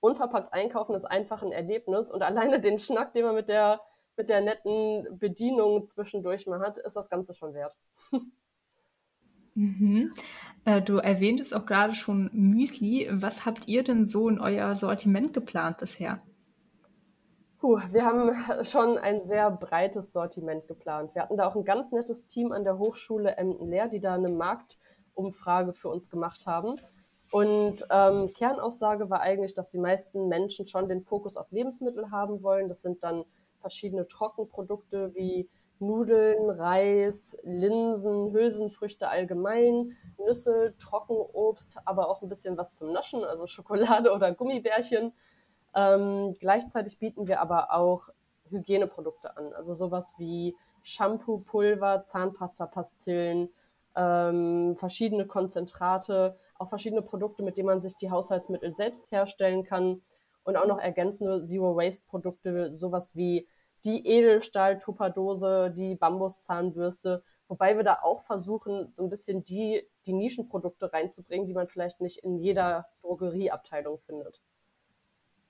unverpackt 0.00 0.52
einkaufen 0.52 0.94
ist 0.94 1.04
einfach 1.04 1.42
ein 1.42 1.52
Erlebnis 1.52 2.10
und 2.10 2.22
alleine 2.22 2.60
den 2.60 2.78
Schnack, 2.78 3.12
den 3.12 3.24
man 3.24 3.34
mit 3.34 3.48
der, 3.48 3.80
mit 4.16 4.28
der 4.28 4.40
netten 4.40 5.06
Bedienung 5.18 5.86
zwischendurch 5.86 6.46
mal 6.46 6.60
hat, 6.60 6.78
ist 6.78 6.96
das 6.96 7.08
Ganze 7.08 7.34
schon 7.34 7.54
wert. 7.54 7.76
Mhm. 9.54 10.12
Äh, 10.64 10.80
du 10.80 10.98
erwähntest 10.98 11.54
auch 11.54 11.66
gerade 11.66 11.94
schon 11.94 12.30
Müsli. 12.32 13.08
Was 13.10 13.44
habt 13.44 13.68
ihr 13.68 13.82
denn 13.82 14.06
so 14.06 14.28
in 14.28 14.40
euer 14.40 14.74
Sortiment 14.74 15.32
geplant 15.32 15.78
bisher? 15.78 16.22
Puh, 17.58 17.78
wir 17.90 18.06
haben 18.06 18.64
schon 18.64 18.96
ein 18.96 19.20
sehr 19.22 19.50
breites 19.50 20.12
Sortiment 20.12 20.66
geplant. 20.66 21.14
Wir 21.14 21.22
hatten 21.22 21.36
da 21.36 21.46
auch 21.46 21.56
ein 21.56 21.64
ganz 21.64 21.92
nettes 21.92 22.26
Team 22.26 22.52
an 22.52 22.64
der 22.64 22.78
Hochschule 22.78 23.36
Emden-Lehr, 23.36 23.88
die 23.88 24.00
da 24.00 24.14
eine 24.14 24.30
Marktumfrage 24.30 25.74
für 25.74 25.90
uns 25.90 26.08
gemacht 26.08 26.46
haben. 26.46 26.76
Und 27.30 27.86
ähm, 27.90 28.32
Kernaussage 28.32 29.08
war 29.08 29.20
eigentlich, 29.20 29.54
dass 29.54 29.70
die 29.70 29.78
meisten 29.78 30.28
Menschen 30.28 30.66
schon 30.66 30.88
den 30.88 31.02
Fokus 31.02 31.36
auf 31.36 31.50
Lebensmittel 31.52 32.10
haben 32.10 32.42
wollen. 32.42 32.68
Das 32.68 32.82
sind 32.82 33.02
dann 33.04 33.24
verschiedene 33.60 34.08
Trockenprodukte 34.08 35.14
wie 35.14 35.48
Nudeln, 35.78 36.50
Reis, 36.50 37.36
Linsen, 37.42 38.32
Hülsenfrüchte 38.32 39.08
allgemein, 39.08 39.96
Nüsse, 40.18 40.74
Trockenobst, 40.78 41.78
aber 41.84 42.08
auch 42.08 42.20
ein 42.20 42.28
bisschen 42.28 42.56
was 42.56 42.74
zum 42.74 42.92
Naschen, 42.92 43.24
also 43.24 43.46
Schokolade 43.46 44.12
oder 44.14 44.32
Gummibärchen. 44.32 45.12
Ähm, 45.74 46.36
gleichzeitig 46.38 46.98
bieten 46.98 47.28
wir 47.28 47.40
aber 47.40 47.72
auch 47.72 48.08
Hygieneprodukte 48.50 49.36
an, 49.36 49.52
also 49.54 49.74
sowas 49.74 50.14
wie 50.18 50.56
Shampoo, 50.82 51.38
Pulver, 51.38 52.02
Zahnpasta-Pastillen, 52.02 53.48
ähm, 53.96 54.76
verschiedene 54.76 55.26
Konzentrate, 55.26 56.36
auch 56.60 56.68
verschiedene 56.68 57.02
Produkte, 57.02 57.42
mit 57.42 57.56
denen 57.56 57.66
man 57.66 57.80
sich 57.80 57.96
die 57.96 58.10
Haushaltsmittel 58.10 58.74
selbst 58.74 59.10
herstellen 59.10 59.64
kann 59.64 60.02
und 60.44 60.56
auch 60.56 60.66
noch 60.66 60.78
ergänzende 60.78 61.42
Zero-Waste-Produkte, 61.42 62.72
sowas 62.72 63.16
wie 63.16 63.48
die 63.84 64.06
Edelstahl-Tupperdose, 64.06 65.72
die 65.74 65.94
Bambuszahnbürste, 65.94 67.22
wobei 67.48 67.76
wir 67.76 67.82
da 67.82 68.00
auch 68.02 68.22
versuchen, 68.24 68.92
so 68.92 69.02
ein 69.02 69.08
bisschen 69.08 69.42
die, 69.42 69.88
die 70.04 70.12
Nischenprodukte 70.12 70.92
reinzubringen, 70.92 71.46
die 71.46 71.54
man 71.54 71.66
vielleicht 71.66 72.00
nicht 72.02 72.18
in 72.18 72.38
jeder 72.38 72.86
Drogerieabteilung 73.00 73.98
findet. 74.00 74.42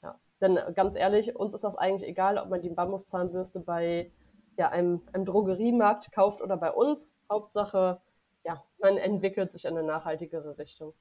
Ja, 0.03 0.18
denn 0.40 0.61
ganz 0.75 0.94
ehrlich, 0.94 1.35
uns 1.35 1.55
ist 1.55 1.64
das 1.64 1.77
eigentlich 1.77 2.09
egal, 2.09 2.38
ob 2.38 2.49
man 2.49 2.62
die 2.62 2.70
Bambuszahnbürste 2.70 3.59
bei 3.59 4.12
ja, 4.57 4.68
einem, 4.68 5.03
einem 5.12 5.25
Drogeriemarkt 5.25 6.12
kauft 6.12 6.40
oder 6.40 6.57
bei 6.57 6.70
uns. 6.70 7.16
Hauptsache, 7.29 8.01
ja, 8.44 8.62
man 8.81 8.96
entwickelt 8.96 9.50
sich 9.50 9.64
in 9.64 9.76
eine 9.76 9.87
nachhaltigere 9.87 10.59
Richtung. 10.59 10.94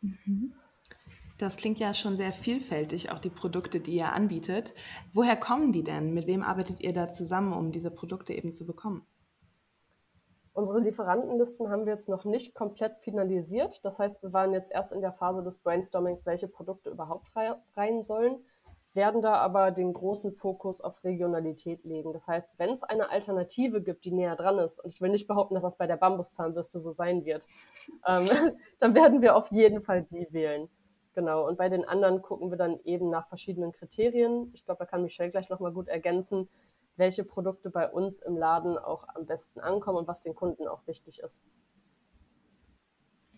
Mhm. 0.00 0.54
Das 1.38 1.56
klingt 1.56 1.78
ja 1.78 1.94
schon 1.94 2.16
sehr 2.16 2.32
vielfältig, 2.32 3.12
auch 3.12 3.20
die 3.20 3.30
Produkte, 3.30 3.78
die 3.78 3.94
ihr 3.94 4.12
anbietet. 4.12 4.74
Woher 5.12 5.36
kommen 5.36 5.70
die 5.72 5.84
denn? 5.84 6.12
Mit 6.12 6.26
wem 6.26 6.42
arbeitet 6.42 6.80
ihr 6.80 6.92
da 6.92 7.12
zusammen, 7.12 7.52
um 7.52 7.70
diese 7.70 7.92
Produkte 7.92 8.32
eben 8.32 8.52
zu 8.52 8.66
bekommen? 8.66 9.06
Unsere 10.52 10.80
Lieferantenlisten 10.80 11.70
haben 11.70 11.86
wir 11.86 11.92
jetzt 11.92 12.08
noch 12.08 12.24
nicht 12.24 12.56
komplett 12.56 12.98
finalisiert. 12.98 13.84
Das 13.84 14.00
heißt, 14.00 14.20
wir 14.24 14.32
waren 14.32 14.52
jetzt 14.52 14.72
erst 14.72 14.92
in 14.92 15.00
der 15.00 15.12
Phase 15.12 15.44
des 15.44 15.58
Brainstormings, 15.58 16.26
welche 16.26 16.48
Produkte 16.48 16.90
überhaupt 16.90 17.28
rein 17.76 18.02
sollen, 18.02 18.44
werden 18.98 19.22
da 19.22 19.34
aber 19.34 19.70
den 19.70 19.92
großen 19.92 20.32
Fokus 20.32 20.80
auf 20.80 21.04
Regionalität 21.04 21.84
legen. 21.84 22.12
Das 22.12 22.26
heißt, 22.26 22.58
wenn 22.58 22.70
es 22.70 22.82
eine 22.82 23.10
Alternative 23.10 23.80
gibt, 23.80 24.04
die 24.04 24.10
näher 24.10 24.34
dran 24.34 24.58
ist, 24.58 24.80
und 24.80 24.92
ich 24.92 25.00
will 25.00 25.08
nicht 25.08 25.28
behaupten, 25.28 25.54
dass 25.54 25.62
das 25.62 25.78
bei 25.78 25.86
der 25.86 25.96
Bambuszahnbürste 25.96 26.80
so 26.80 26.92
sein 26.92 27.24
wird, 27.24 27.46
ähm, 28.04 28.28
dann 28.80 28.96
werden 28.96 29.22
wir 29.22 29.36
auf 29.36 29.52
jeden 29.52 29.82
Fall 29.82 30.02
die 30.02 30.26
wählen. 30.32 30.68
Genau, 31.14 31.46
und 31.46 31.56
bei 31.58 31.68
den 31.68 31.84
anderen 31.84 32.22
gucken 32.22 32.50
wir 32.50 32.58
dann 32.58 32.80
eben 32.84 33.08
nach 33.08 33.28
verschiedenen 33.28 33.70
Kriterien. 33.70 34.50
Ich 34.52 34.64
glaube, 34.64 34.80
da 34.80 34.84
kann 34.84 35.04
Michelle 35.04 35.30
gleich 35.30 35.48
nochmal 35.48 35.72
gut 35.72 35.86
ergänzen, 35.86 36.48
welche 36.96 37.22
Produkte 37.22 37.70
bei 37.70 37.88
uns 37.88 38.20
im 38.20 38.36
Laden 38.36 38.76
auch 38.76 39.04
am 39.14 39.26
besten 39.26 39.60
ankommen 39.60 39.98
und 39.98 40.08
was 40.08 40.22
den 40.22 40.34
Kunden 40.34 40.66
auch 40.66 40.84
wichtig 40.88 41.20
ist. 41.20 41.40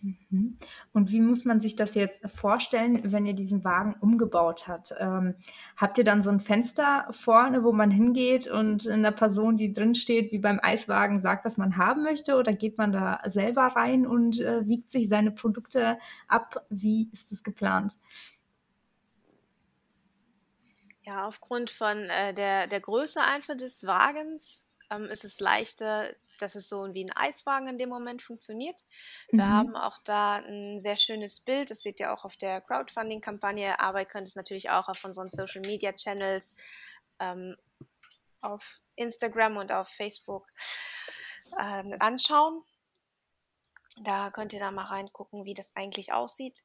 Mhm. 0.01 0.57
Und 0.93 1.11
wie 1.11 1.21
muss 1.21 1.45
man 1.45 1.59
sich 1.59 1.75
das 1.75 1.95
jetzt 1.95 2.21
vorstellen, 2.29 3.11
wenn 3.11 3.25
ihr 3.25 3.33
diesen 3.33 3.63
Wagen 3.63 3.95
umgebaut 3.99 4.67
habt? 4.67 4.93
Ähm, 4.99 5.35
habt 5.77 5.97
ihr 5.97 6.03
dann 6.03 6.21
so 6.21 6.29
ein 6.29 6.39
Fenster 6.39 7.07
vorne, 7.11 7.63
wo 7.63 7.71
man 7.71 7.91
hingeht 7.91 8.47
und 8.47 8.87
eine 8.87 9.11
Person, 9.11 9.57
die 9.57 9.73
drin 9.73 9.95
steht, 9.95 10.31
wie 10.31 10.39
beim 10.39 10.59
Eiswagen, 10.61 11.19
sagt, 11.19 11.45
was 11.45 11.57
man 11.57 11.77
haben 11.77 12.03
möchte? 12.03 12.35
Oder 12.35 12.53
geht 12.53 12.77
man 12.77 12.91
da 12.91 13.19
selber 13.25 13.63
rein 13.75 14.07
und 14.07 14.41
äh, 14.41 14.67
wiegt 14.67 14.91
sich 14.91 15.09
seine 15.09 15.31
Produkte 15.31 15.97
ab? 16.27 16.65
Wie 16.69 17.09
ist 17.11 17.31
das 17.31 17.43
geplant? 17.43 17.97
Ja, 21.03 21.27
aufgrund 21.27 21.69
von 21.69 22.09
äh, 22.09 22.33
der, 22.33 22.67
der 22.67 22.79
Größe 22.79 23.21
einfach 23.21 23.55
des 23.55 23.85
Wagens 23.85 24.65
ähm, 24.89 25.05
ist 25.05 25.25
es 25.25 25.39
leichter, 25.39 26.05
dass 26.41 26.55
es 26.55 26.69
so 26.69 26.93
wie 26.93 27.05
ein 27.05 27.15
Eiswagen 27.15 27.67
in 27.67 27.77
dem 27.77 27.89
Moment 27.89 28.21
funktioniert. 28.21 28.83
Wir 29.29 29.45
mhm. 29.45 29.49
haben 29.49 29.75
auch 29.75 29.97
da 30.03 30.35
ein 30.35 30.79
sehr 30.79 30.97
schönes 30.97 31.39
Bild, 31.41 31.71
das 31.71 31.81
seht 31.81 31.99
ihr 31.99 32.13
auch 32.13 32.25
auf 32.25 32.37
der 32.37 32.61
Crowdfunding-Kampagne, 32.61 33.79
aber 33.79 33.99
ihr 33.99 34.05
könnt 34.05 34.27
es 34.27 34.35
natürlich 34.35 34.69
auch 34.69 34.87
auf 34.87 35.03
unseren 35.03 35.29
Social-Media-Channels 35.29 36.55
ähm, 37.19 37.55
auf 38.41 38.81
Instagram 38.95 39.57
und 39.57 39.71
auf 39.71 39.87
Facebook 39.87 40.47
ähm, 41.59 41.95
anschauen. 41.99 42.63
Da 44.01 44.31
könnt 44.31 44.53
ihr 44.53 44.59
da 44.59 44.71
mal 44.71 44.85
reingucken, 44.85 45.45
wie 45.45 45.53
das 45.53 45.75
eigentlich 45.75 46.13
aussieht. 46.13 46.63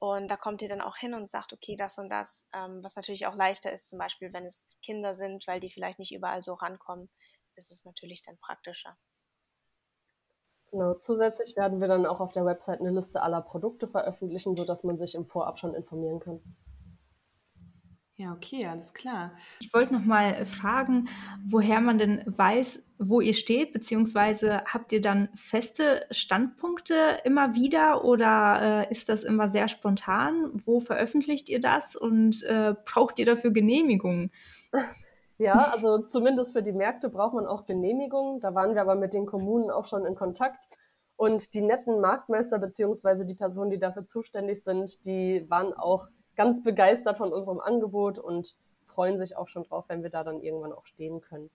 Und 0.00 0.28
da 0.28 0.36
kommt 0.36 0.62
ihr 0.62 0.68
dann 0.68 0.80
auch 0.80 0.96
hin 0.96 1.12
und 1.14 1.28
sagt, 1.28 1.52
okay, 1.52 1.74
das 1.74 1.98
und 1.98 2.08
das, 2.08 2.46
ähm, 2.52 2.84
was 2.84 2.94
natürlich 2.94 3.26
auch 3.26 3.34
leichter 3.34 3.72
ist, 3.72 3.88
zum 3.88 3.98
Beispiel, 3.98 4.32
wenn 4.32 4.46
es 4.46 4.76
Kinder 4.80 5.12
sind, 5.12 5.46
weil 5.48 5.58
die 5.58 5.70
vielleicht 5.70 5.98
nicht 5.98 6.14
überall 6.14 6.42
so 6.42 6.54
rankommen, 6.54 7.10
ist 7.58 7.70
es 7.70 7.84
natürlich 7.84 8.22
dann 8.22 8.38
praktischer. 8.38 8.96
Genau, 10.70 10.94
zusätzlich 10.94 11.56
werden 11.56 11.80
wir 11.80 11.88
dann 11.88 12.06
auch 12.06 12.20
auf 12.20 12.32
der 12.32 12.44
Website 12.44 12.80
eine 12.80 12.90
Liste 12.90 13.22
aller 13.22 13.40
Produkte 13.40 13.88
veröffentlichen, 13.88 14.54
sodass 14.54 14.84
man 14.84 14.98
sich 14.98 15.14
im 15.14 15.26
Vorab 15.26 15.58
schon 15.58 15.74
informieren 15.74 16.20
kann. 16.20 16.40
Ja, 18.16 18.32
okay, 18.32 18.66
alles 18.66 18.92
klar. 18.94 19.30
Ich 19.60 19.72
wollte 19.72 19.92
noch 19.92 20.04
mal 20.04 20.44
fragen, 20.44 21.08
woher 21.46 21.80
man 21.80 21.98
denn 21.98 22.22
weiß, 22.26 22.82
wo 22.98 23.20
ihr 23.20 23.32
steht, 23.32 23.72
beziehungsweise 23.72 24.64
habt 24.64 24.92
ihr 24.92 25.00
dann 25.00 25.28
feste 25.36 26.04
Standpunkte 26.10 27.20
immer 27.24 27.54
wieder 27.54 28.04
oder 28.04 28.88
äh, 28.88 28.90
ist 28.90 29.08
das 29.08 29.22
immer 29.22 29.48
sehr 29.48 29.68
spontan? 29.68 30.50
Wo 30.66 30.80
veröffentlicht 30.80 31.48
ihr 31.48 31.60
das 31.60 31.94
und 31.94 32.42
äh, 32.42 32.74
braucht 32.84 33.20
ihr 33.20 33.26
dafür 33.26 33.52
Genehmigungen? 33.52 34.32
Ja, 35.38 35.70
also 35.72 35.98
zumindest 35.98 36.52
für 36.52 36.62
die 36.62 36.72
Märkte 36.72 37.08
braucht 37.08 37.34
man 37.34 37.46
auch 37.46 37.64
Genehmigungen. 37.64 38.40
Da 38.40 38.54
waren 38.54 38.74
wir 38.74 38.82
aber 38.82 38.96
mit 38.96 39.14
den 39.14 39.24
Kommunen 39.24 39.70
auch 39.70 39.86
schon 39.86 40.04
in 40.04 40.16
Kontakt. 40.16 40.68
Und 41.16 41.54
die 41.54 41.60
netten 41.60 42.00
Marktmeister 42.00 42.58
beziehungsweise 42.58 43.24
die 43.24 43.34
Personen, 43.34 43.70
die 43.70 43.78
dafür 43.78 44.06
zuständig 44.06 44.62
sind, 44.62 45.04
die 45.04 45.48
waren 45.48 45.72
auch 45.72 46.08
ganz 46.36 46.62
begeistert 46.62 47.18
von 47.18 47.32
unserem 47.32 47.60
Angebot 47.60 48.18
und 48.18 48.56
freuen 48.86 49.16
sich 49.16 49.36
auch 49.36 49.48
schon 49.48 49.64
drauf, 49.64 49.84
wenn 49.88 50.02
wir 50.02 50.10
da 50.10 50.24
dann 50.24 50.40
irgendwann 50.40 50.72
auch 50.72 50.86
stehen 50.86 51.20
können. 51.20 51.50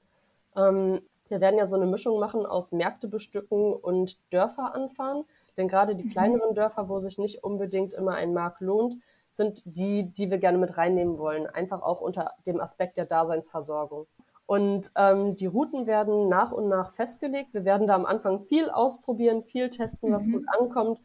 Ähm, 0.56 1.02
wir 1.30 1.42
werden 1.42 1.58
ja 1.58 1.66
so 1.66 1.76
eine 1.76 1.86
Mischung 1.86 2.20
machen 2.20 2.46
aus 2.46 2.72
Märkte 2.72 3.08
bestücken 3.08 3.74
und 3.74 4.18
Dörfer 4.32 4.76
anfahren. 4.76 5.26
Denn 5.58 5.68
gerade 5.68 5.96
die 5.96 6.06
mhm. 6.06 6.10
kleineren 6.10 6.56
Dörfer, 6.56 6.90
wo 6.90 7.00
sich 7.00 7.18
nicht 7.18 7.44
unbedingt 7.44 7.94
immer 7.94 8.16
ein 8.16 8.34
Markt 8.34 8.62
lohnt, 8.62 8.96
sind 9.34 9.64
die, 9.66 10.14
die 10.14 10.30
wir 10.30 10.38
gerne 10.38 10.60
mit 10.60 10.78
reinnehmen 10.78 11.18
wollen, 11.18 11.48
einfach 11.48 11.82
auch 11.82 12.02
unter 12.02 12.32
dem 12.46 12.62
Aspekt 12.62 12.98
der 12.98 13.06
Daseinsversorgung. 13.06 14.08
Und 14.46 14.92
ähm, 14.96 15.36
die 15.36 15.48
Routen 15.48 15.88
werden 15.88 16.30
nach 16.30 16.52
und 16.52 16.68
nach 16.68 16.94
festgelegt. 16.94 17.54
Wir 17.54 17.66
werden 17.66 17.88
da 17.88 17.96
am 17.96 18.06
Anfang 18.06 18.44
viel 18.46 18.70
ausprobieren, 18.70 19.44
viel 19.44 19.70
testen, 19.70 20.12
was 20.12 20.28
mhm. 20.28 20.34
gut 20.34 20.46
ankommt. 20.60 21.02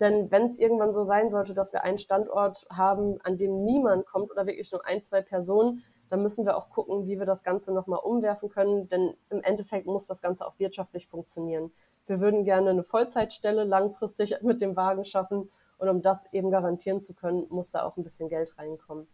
Denn 0.00 0.30
wenn 0.30 0.46
es 0.46 0.58
irgendwann 0.58 0.92
so 0.92 1.04
sein 1.04 1.30
sollte, 1.30 1.54
dass 1.54 1.72
wir 1.72 1.84
einen 1.84 1.98
Standort 1.98 2.66
haben, 2.70 3.20
an 3.22 3.36
dem 3.38 3.64
niemand 3.64 4.06
kommt 4.06 4.30
oder 4.32 4.46
wirklich 4.46 4.72
nur 4.72 4.84
ein, 4.86 5.02
zwei 5.02 5.20
Personen, 5.20 5.84
dann 6.08 6.22
müssen 6.22 6.44
wir 6.46 6.56
auch 6.56 6.70
gucken, 6.70 7.06
wie 7.06 7.18
wir 7.18 7.26
das 7.26 7.44
Ganze 7.44 7.72
nochmal 7.72 8.00
umwerfen 8.02 8.48
können. 8.48 8.88
Denn 8.88 9.14
im 9.28 9.42
Endeffekt 9.42 9.86
muss 9.86 10.06
das 10.06 10.22
Ganze 10.22 10.44
auch 10.44 10.58
wirtschaftlich 10.58 11.06
funktionieren. 11.06 11.70
Wir 12.06 12.20
würden 12.20 12.44
gerne 12.44 12.70
eine 12.70 12.82
Vollzeitstelle 12.82 13.62
langfristig 13.62 14.34
mit 14.42 14.60
dem 14.60 14.74
Wagen 14.74 15.04
schaffen 15.04 15.50
und 15.80 15.88
um 15.88 16.02
das 16.02 16.30
eben 16.32 16.50
garantieren 16.50 17.02
zu 17.02 17.14
können, 17.14 17.46
muss 17.48 17.70
da 17.70 17.84
auch 17.84 17.96
ein 17.96 18.04
bisschen 18.04 18.28
Geld 18.28 18.56
reinkommen. 18.58 19.06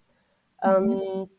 Mhm. 0.62 0.90
Ähm, 0.90 1.30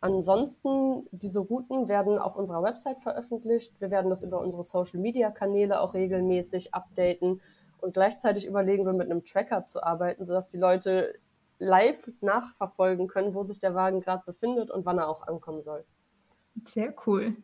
ansonsten, 0.00 1.06
diese 1.12 1.40
Routen 1.40 1.88
werden 1.88 2.18
auf 2.18 2.36
unserer 2.36 2.62
Website 2.62 3.00
veröffentlicht. 3.00 3.80
Wir 3.80 3.90
werden 3.90 4.10
das 4.10 4.22
über 4.22 4.40
unsere 4.40 4.64
Social-Media-Kanäle 4.64 5.80
auch 5.80 5.94
regelmäßig 5.94 6.74
updaten. 6.74 7.40
Und 7.80 7.94
gleichzeitig 7.94 8.46
überlegen 8.46 8.84
wir, 8.84 8.92
mit 8.92 9.10
einem 9.10 9.24
Tracker 9.24 9.64
zu 9.64 9.82
arbeiten, 9.82 10.24
sodass 10.24 10.48
die 10.48 10.58
Leute 10.58 11.14
live 11.58 12.10
nachverfolgen 12.20 13.06
können, 13.06 13.34
wo 13.34 13.44
sich 13.44 13.60
der 13.60 13.74
Wagen 13.74 14.00
gerade 14.00 14.24
befindet 14.26 14.70
und 14.70 14.84
wann 14.84 14.98
er 14.98 15.08
auch 15.08 15.26
ankommen 15.26 15.62
soll. 15.62 15.84
Sehr 16.64 16.94
cool. 17.06 17.36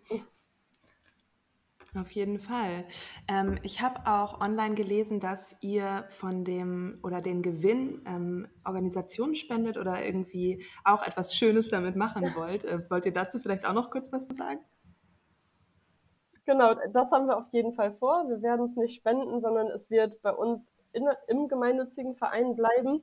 Auf 1.98 2.12
jeden 2.12 2.38
Fall. 2.38 2.84
Ähm, 3.26 3.58
ich 3.64 3.82
habe 3.82 4.06
auch 4.06 4.40
online 4.40 4.76
gelesen, 4.76 5.18
dass 5.18 5.56
ihr 5.60 6.04
von 6.08 6.44
dem 6.44 7.00
oder 7.02 7.20
den 7.20 7.42
Gewinn 7.42 8.02
ähm, 8.06 8.48
Organisationen 8.64 9.34
spendet 9.34 9.76
oder 9.76 10.04
irgendwie 10.04 10.64
auch 10.84 11.02
etwas 11.02 11.34
Schönes 11.34 11.68
damit 11.68 11.96
machen 11.96 12.32
wollt. 12.36 12.64
Äh, 12.64 12.88
wollt 12.90 13.06
ihr 13.06 13.12
dazu 13.12 13.40
vielleicht 13.40 13.66
auch 13.66 13.72
noch 13.72 13.90
kurz 13.90 14.12
was 14.12 14.28
sagen? 14.28 14.60
Genau, 16.46 16.74
das 16.92 17.10
haben 17.10 17.26
wir 17.26 17.36
auf 17.36 17.52
jeden 17.52 17.74
Fall 17.74 17.92
vor. 17.94 18.28
Wir 18.28 18.40
werden 18.40 18.66
es 18.66 18.76
nicht 18.76 18.94
spenden, 18.94 19.40
sondern 19.40 19.66
es 19.66 19.90
wird 19.90 20.22
bei 20.22 20.32
uns 20.32 20.72
in, 20.92 21.08
im 21.26 21.48
gemeinnützigen 21.48 22.14
Verein 22.14 22.54
bleiben. 22.54 23.02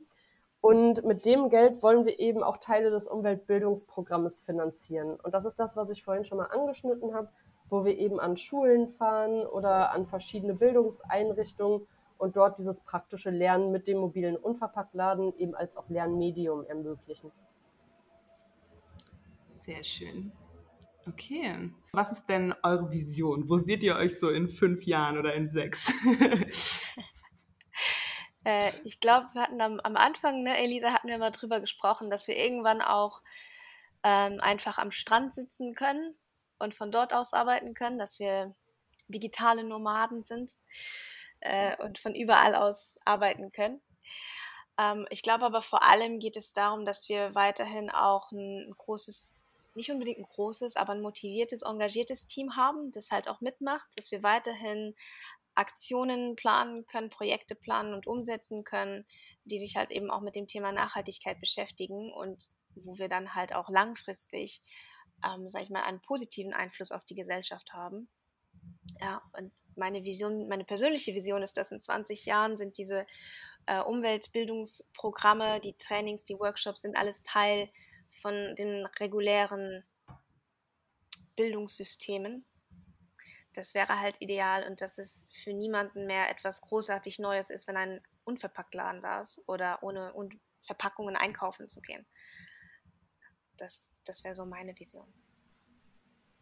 Und 0.62 1.04
mit 1.04 1.26
dem 1.26 1.50
Geld 1.50 1.84
wollen 1.84 2.06
wir 2.06 2.20
eben 2.20 2.42
auch 2.42 2.58
Teile 2.58 2.90
des 2.90 3.08
Umweltbildungsprogrammes 3.08 4.42
finanzieren. 4.42 5.20
Und 5.22 5.34
das 5.34 5.46
ist 5.46 5.60
das, 5.60 5.76
was 5.76 5.90
ich 5.90 6.04
vorhin 6.04 6.26
schon 6.26 6.38
mal 6.38 6.46
angeschnitten 6.46 7.14
habe 7.14 7.30
wo 7.70 7.86
wir 7.86 7.98
eben 7.98 8.20
an 8.20 8.38
Schulen 8.38 8.90
fahren 8.94 9.46
oder 9.46 9.92
an 9.92 10.06
verschiedene 10.08 10.54
Bildungseinrichtungen 10.54 11.88
und 12.18 12.36
dort 12.36 12.58
dieses 12.58 12.80
praktische 12.80 13.30
Lernen 13.30 13.72
mit 13.72 13.88
dem 13.88 14.00
mobilen 14.00 14.36
Unverpacktladen 14.36 15.38
eben 15.38 15.56
als 15.56 15.78
auch 15.78 15.90
Lernmedium 15.90 16.66
ermöglichen. 16.66 17.32
Sehr 19.60 19.84
schön. 19.84 20.32
Okay. 21.08 21.72
Was 21.94 22.12
ist 22.12 22.28
denn 22.28 22.54
eure 22.64 22.92
Vision? 22.92 23.50
Wo 23.50 23.58
seht 23.58 23.84
ihr 23.84 23.96
euch 23.96 24.20
so 24.20 24.30
in 24.30 24.50
fünf 24.50 24.86
Jahren 24.86 25.18
oder 25.18 25.34
in 25.34 25.50
sechs? 25.50 25.94
äh, 28.44 28.72
ich 28.84 29.00
glaube, 29.00 29.28
wir 29.34 29.42
hatten 29.42 29.62
am, 29.62 29.80
am 29.80 29.96
Anfang, 29.96 30.44
ne, 30.44 30.58
Elisa, 30.58 30.92
hatten 30.92 31.08
wir 31.08 31.18
mal 31.18 31.32
drüber 31.32 31.62
gesprochen, 31.62 32.10
dass 32.10 32.28
wir 32.28 32.36
irgendwann 32.36 32.82
auch 32.82 33.22
ähm, 34.04 34.40
einfach 34.42 34.80
am 34.80 34.92
Strand 34.92 35.34
sitzen 35.34 35.76
können 35.76 36.16
und 36.60 36.76
von 36.76 36.92
dort 36.92 37.14
aus 37.14 37.34
arbeiten 37.34 37.74
können, 37.74 37.98
dass 37.98 38.20
wir 38.20 38.56
digitale 39.08 39.64
Nomaden 39.64 40.22
sind 40.22 40.54
äh, 41.40 41.76
und 41.84 41.98
von 41.98 42.16
überall 42.16 42.56
aus 42.56 42.98
arbeiten 43.06 43.52
können. 43.52 43.82
Ähm, 44.78 45.06
ich 45.10 45.22
glaube 45.22 45.46
aber 45.46 45.62
vor 45.62 45.84
allem 45.84 46.20
geht 46.20 46.38
es 46.38 46.54
darum, 46.54 46.86
dass 46.86 47.10
wir 47.10 47.36
weiterhin 47.36 47.90
auch 47.90 48.32
ein, 48.32 48.70
ein 48.70 48.76
großes 48.78 49.42
nicht 49.78 49.92
unbedingt 49.92 50.18
ein 50.18 50.24
großes, 50.24 50.76
aber 50.76 50.94
ein 50.94 51.02
motiviertes, 51.02 51.62
engagiertes 51.62 52.26
Team 52.26 52.56
haben, 52.56 52.92
das 52.92 53.12
halt 53.12 53.30
auch 53.30 53.42
mitmacht, 53.42 53.88
dass 53.96 54.12
wir 54.12 54.24
weiterhin 54.24 54.96
Aktionen 55.54 56.36
planen 56.36 56.86
können, 56.86 57.10
Projekte 57.10 57.56
planen 57.56 57.94
und 57.94 58.08
umsetzen 58.08 58.64
können, 58.64 59.06
die 59.46 59.60
sich 59.60 59.78
halt 59.78 59.92
eben 59.92 60.12
auch 60.12 60.22
mit 60.22 60.36
dem 60.36 60.48
Thema 60.48 60.72
Nachhaltigkeit 60.72 61.40
beschäftigen 61.40 62.12
und 62.12 62.50
wo 62.76 62.98
wir 62.98 63.08
dann 63.08 63.34
halt 63.34 63.54
auch 63.54 63.70
langfristig, 63.70 64.64
ähm, 65.24 65.50
sag 65.50 65.64
ich 65.64 65.70
mal, 65.70 65.84
einen 65.84 66.02
positiven 66.02 66.54
Einfluss 66.54 66.92
auf 66.92 67.06
die 67.06 67.16
Gesellschaft 67.16 67.74
haben. 67.74 68.10
Ja, 69.00 69.22
und 69.34 69.52
meine 69.76 70.04
Vision, 70.04 70.48
meine 70.48 70.64
persönliche 70.64 71.14
Vision 71.14 71.44
ist, 71.44 71.58
dass 71.58 71.72
in 71.72 71.80
20 71.80 72.26
Jahren 72.26 72.58
sind 72.58 72.78
diese 72.78 73.06
äh, 73.68 73.82
Umweltbildungsprogramme, 73.82 75.60
die 75.60 75.78
Trainings, 75.78 76.24
die 76.24 76.40
Workshops 76.40 76.82
sind 76.82 76.98
alles 76.98 77.24
Teil 77.24 77.70
von 78.10 78.56
den 78.56 78.86
regulären 79.00 79.84
Bildungssystemen. 81.36 82.46
Das 83.54 83.74
wäre 83.74 84.00
halt 84.00 84.22
ideal 84.22 84.66
und 84.68 84.82
dass 84.82 84.98
es 84.98 85.28
für 85.32 85.54
niemanden 85.54 86.06
mehr 86.06 86.30
etwas 86.30 86.62
großartig 86.62 87.20
Neues 87.20 87.50
ist, 87.50 87.68
wenn 87.68 87.78
ein 87.78 88.02
Unverpacktladen 88.24 89.02
da 89.02 89.22
ist 89.22 89.48
oder 89.48 89.82
ohne 89.84 90.14
Verpackungen 90.62 91.16
einkaufen 91.16 91.68
zu 91.68 91.82
gehen. 91.82 92.06
Das, 93.58 93.94
das 94.06 94.24
wäre 94.24 94.36
so 94.36 94.46
meine 94.46 94.78
Vision. 94.78 95.06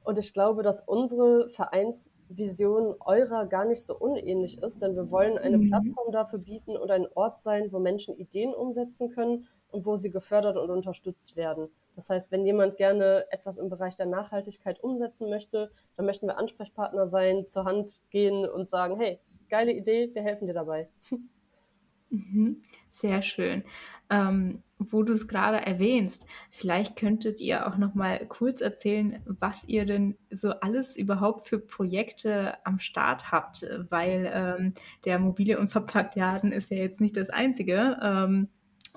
Und 0.06 0.20
ich 0.20 0.34
glaube, 0.34 0.62
dass 0.62 0.82
unsere 0.82 1.50
Vereinsvision 1.50 2.96
eurer 3.00 3.48
gar 3.48 3.66
nicht 3.66 3.84
so 3.84 3.98
unähnlich 3.98 4.62
ist, 4.62 4.84
denn 4.84 4.96
wir 4.96 5.10
wollen 5.10 5.40
eine 5.40 5.58
mhm. 5.58 5.70
Plattform 5.70 6.12
dafür 6.12 6.38
bieten 6.38 6.78
und 6.78 6.92
ein 6.92 7.08
Ort 7.16 7.40
sein, 7.40 7.72
wo 7.72 7.80
Menschen 7.80 8.16
Ideen 8.16 8.54
umsetzen 8.54 9.10
können 9.10 9.48
und 9.72 9.86
wo 9.86 9.96
sie 9.96 10.12
gefördert 10.12 10.58
und 10.58 10.70
unterstützt 10.70 11.36
werden. 11.36 11.70
Das 11.96 12.10
heißt, 12.10 12.32
wenn 12.32 12.46
jemand 12.46 12.78
gerne 12.78 13.26
etwas 13.32 13.58
im 13.58 13.70
Bereich 13.70 13.96
der 13.96 14.06
Nachhaltigkeit 14.06 14.80
umsetzen 14.84 15.30
möchte, 15.30 15.72
dann 15.98 16.06
möchten 16.06 16.28
wir 16.28 16.38
Ansprechpartner 16.38 17.08
sein, 17.08 17.48
zur 17.48 17.66
Hand 17.66 18.02
gehen 18.12 18.48
und 18.48 18.70
sagen, 18.70 18.98
hey, 18.98 19.20
geile 19.50 19.72
Idee, 19.72 20.12
wir 20.14 20.22
helfen 20.22 20.46
dir 20.46 20.54
dabei. 20.54 20.88
Mhm, 22.10 22.62
sehr 22.90 23.22
schön. 23.22 23.64
Ähm, 24.10 24.62
wo 24.78 25.04
du 25.04 25.14
es 25.14 25.28
gerade 25.28 25.66
erwähnst, 25.66 26.26
vielleicht 26.52 26.96
könntet 26.96 27.40
ihr 27.42 27.68
auch 27.68 27.78
noch 27.78 27.96
mal 27.96 28.26
kurz 28.28 28.62
erzählen, 28.62 29.22
was 29.26 29.64
ihr 29.66 29.86
denn 29.86 30.18
so 30.30 30.52
alles 30.52 30.98
überhaupt 30.98 31.48
für 31.48 31.60
Projekte 31.60 32.56
am 32.66 32.80
Start 32.80 33.32
habt, 33.32 33.66
weil 33.90 34.30
ähm, 34.34 34.74
der 35.06 35.18
mobile 35.18 35.60
Unverpacktladen 35.60 36.52
ist 36.52 36.72
ja 36.72 36.78
jetzt 36.78 37.02
nicht 37.02 37.18
das 37.18 37.30
einzige. 37.30 37.98
Ähm, 38.02 38.50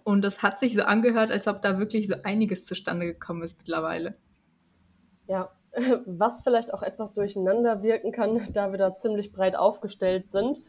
und 0.05 0.25
es 0.25 0.43
hat 0.43 0.59
sich 0.59 0.75
so 0.75 0.83
angehört, 0.83 1.31
als 1.31 1.47
ob 1.47 1.63
da 1.63 1.79
wirklich 1.79 2.09
so 2.09 2.15
einiges 2.25 2.65
zustande 2.65 3.07
gekommen 3.07 3.43
ist 3.43 3.57
mittlerweile. 3.59 4.17
Ja, 5.29 5.51
was 6.07 6.43
vielleicht 6.43 6.75
auch 6.75 6.83
etwas 6.83 7.15
durcheinander 7.15 7.83
wirken 7.83 8.13
kann, 8.13 8.49
da 8.53 8.73
wir 8.73 8.79
da 8.79 8.95
ziemlich 8.97 9.33
breit 9.33 9.57
aufgestellt 9.57 10.31
sind. 10.31 10.61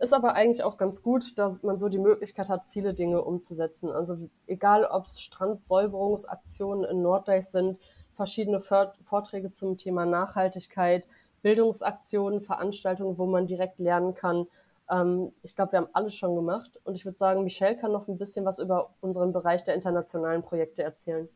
Ist 0.00 0.12
aber 0.12 0.34
eigentlich 0.34 0.62
auch 0.62 0.76
ganz 0.76 1.02
gut, 1.02 1.38
dass 1.38 1.62
man 1.62 1.78
so 1.78 1.88
die 1.88 1.98
Möglichkeit 1.98 2.48
hat, 2.48 2.64
viele 2.68 2.94
Dinge 2.94 3.22
umzusetzen. 3.22 3.90
Also 3.90 4.28
egal, 4.46 4.84
ob 4.84 5.06
es 5.06 5.20
Strandsäuberungsaktionen 5.20 6.84
in 6.84 7.02
Norddeich 7.02 7.46
sind, 7.46 7.78
verschiedene 8.14 8.60
Vorträge 8.60 9.50
zum 9.52 9.76
Thema 9.76 10.04
Nachhaltigkeit, 10.04 11.08
Bildungsaktionen, 11.42 12.40
Veranstaltungen, 12.40 13.18
wo 13.18 13.26
man 13.26 13.46
direkt 13.46 13.78
lernen 13.78 14.14
kann, 14.14 14.46
ähm, 14.90 15.32
ich 15.42 15.54
glaube, 15.54 15.72
wir 15.72 15.78
haben 15.78 15.88
alles 15.92 16.14
schon 16.14 16.34
gemacht. 16.34 16.80
Und 16.84 16.94
ich 16.94 17.04
würde 17.04 17.18
sagen, 17.18 17.44
Michelle 17.44 17.76
kann 17.76 17.92
noch 17.92 18.08
ein 18.08 18.18
bisschen 18.18 18.44
was 18.44 18.58
über 18.58 18.90
unseren 19.00 19.32
Bereich 19.32 19.64
der 19.64 19.74
internationalen 19.74 20.42
Projekte 20.42 20.82
erzählen. 20.82 21.28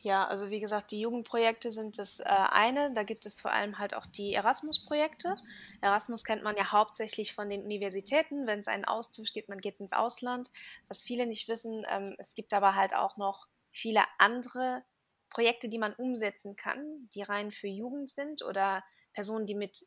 Ja, 0.00 0.26
also 0.28 0.50
wie 0.50 0.60
gesagt, 0.60 0.92
die 0.92 1.00
Jugendprojekte 1.00 1.72
sind 1.72 1.98
das 1.98 2.20
äh, 2.20 2.24
eine. 2.24 2.92
Da 2.94 3.02
gibt 3.02 3.26
es 3.26 3.40
vor 3.40 3.50
allem 3.52 3.78
halt 3.78 3.94
auch 3.94 4.06
die 4.06 4.32
Erasmus-Projekte. 4.32 5.34
Erasmus 5.80 6.22
kennt 6.22 6.44
man 6.44 6.56
ja 6.56 6.70
hauptsächlich 6.70 7.34
von 7.34 7.48
den 7.48 7.64
Universitäten. 7.64 8.46
Wenn 8.46 8.60
es 8.60 8.68
einen 8.68 8.84
Austausch 8.84 9.32
gibt, 9.32 9.48
man 9.48 9.58
geht 9.58 9.80
ins 9.80 9.92
Ausland. 9.92 10.50
Was 10.86 11.02
viele 11.02 11.26
nicht 11.26 11.48
wissen, 11.48 11.84
ähm, 11.88 12.14
es 12.18 12.34
gibt 12.34 12.54
aber 12.54 12.76
halt 12.76 12.94
auch 12.94 13.16
noch 13.16 13.48
viele 13.72 14.04
andere 14.18 14.84
Projekte, 15.30 15.68
die 15.68 15.78
man 15.78 15.94
umsetzen 15.94 16.54
kann, 16.54 17.08
die 17.14 17.22
rein 17.22 17.50
für 17.50 17.68
Jugend 17.68 18.08
sind 18.08 18.42
oder 18.42 18.84
Personen, 19.12 19.46
die 19.46 19.54
mit 19.56 19.84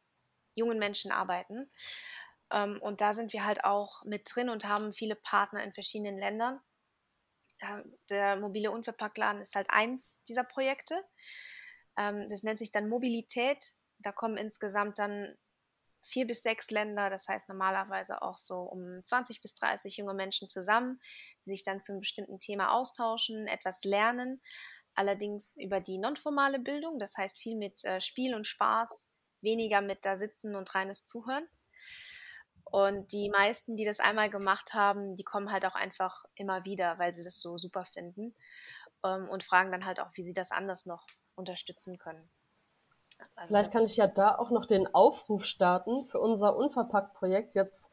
jungen 0.55 0.77
Menschen 0.77 1.11
arbeiten. 1.13 1.71
Ähm, 2.51 2.79
und 2.81 2.99
da 2.99 3.13
sind 3.13 3.31
wir 3.31 3.45
halt 3.45 3.63
auch 3.63 4.03
mit 4.03 4.29
drin 4.33 4.49
und 4.49 4.65
haben 4.67 4.91
viele 4.91 5.15
Partner 5.15 5.63
in 5.63 5.73
verschiedenen 5.73 6.17
Ländern. 6.17 6.59
Der 8.09 8.37
mobile 8.37 8.71
Unverpacktladen 8.71 9.41
ist 9.41 9.55
halt 9.55 9.69
eins 9.69 10.21
dieser 10.27 10.43
Projekte. 10.43 11.03
Ähm, 11.97 12.27
das 12.29 12.43
nennt 12.43 12.57
sich 12.57 12.71
dann 12.71 12.89
Mobilität. 12.89 13.65
Da 13.99 14.11
kommen 14.11 14.37
insgesamt 14.37 14.99
dann 14.99 15.35
vier 16.03 16.25
bis 16.25 16.41
sechs 16.41 16.71
Länder, 16.71 17.09
das 17.09 17.27
heißt 17.27 17.47
normalerweise 17.49 18.21
auch 18.21 18.37
so 18.37 18.61
um 18.61 18.97
20 19.03 19.41
bis 19.41 19.55
30 19.55 19.97
junge 19.97 20.13
Menschen 20.13 20.49
zusammen, 20.49 20.99
die 21.45 21.51
sich 21.51 21.63
dann 21.63 21.79
zu 21.79 21.91
einem 21.91 22.01
bestimmten 22.01 22.39
Thema 22.39 22.71
austauschen, 22.71 23.47
etwas 23.47 23.83
lernen, 23.83 24.41
allerdings 24.95 25.55
über 25.57 25.79
die 25.79 25.97
nonformale 25.97 26.59
Bildung, 26.59 26.99
das 26.99 27.17
heißt 27.17 27.37
viel 27.37 27.55
mit 27.55 27.83
äh, 27.83 28.01
Spiel 28.01 28.35
und 28.35 28.47
Spaß, 28.47 29.11
weniger 29.41 29.81
mit 29.81 30.05
da 30.05 30.15
sitzen 30.15 30.55
und 30.55 30.73
reines 30.73 31.05
Zuhören. 31.05 31.47
Und 32.71 33.11
die 33.11 33.29
meisten, 33.29 33.75
die 33.75 33.83
das 33.83 33.99
einmal 33.99 34.29
gemacht 34.29 34.73
haben, 34.73 35.15
die 35.15 35.23
kommen 35.23 35.51
halt 35.51 35.65
auch 35.65 35.75
einfach 35.75 36.23
immer 36.35 36.63
wieder, 36.63 36.97
weil 36.99 37.11
sie 37.11 37.23
das 37.23 37.39
so 37.41 37.57
super 37.57 37.83
finden 37.83 38.33
ähm, 39.03 39.27
und 39.29 39.43
fragen 39.43 39.71
dann 39.71 39.85
halt 39.85 39.99
auch, 39.99 40.09
wie 40.13 40.23
sie 40.23 40.33
das 40.33 40.51
anders 40.51 40.85
noch 40.85 41.05
unterstützen 41.35 41.97
können. 41.97 42.29
Also 43.35 43.47
Vielleicht 43.47 43.71
kann 43.71 43.85
ich 43.85 43.97
ja 43.97 44.07
da 44.07 44.35
auch 44.35 44.51
noch 44.51 44.65
den 44.65 44.93
Aufruf 44.93 45.45
starten 45.45 46.05
für 46.05 46.19
unser 46.19 46.55
Unverpackt-Projekt 46.55 47.55
jetzt 47.55 47.91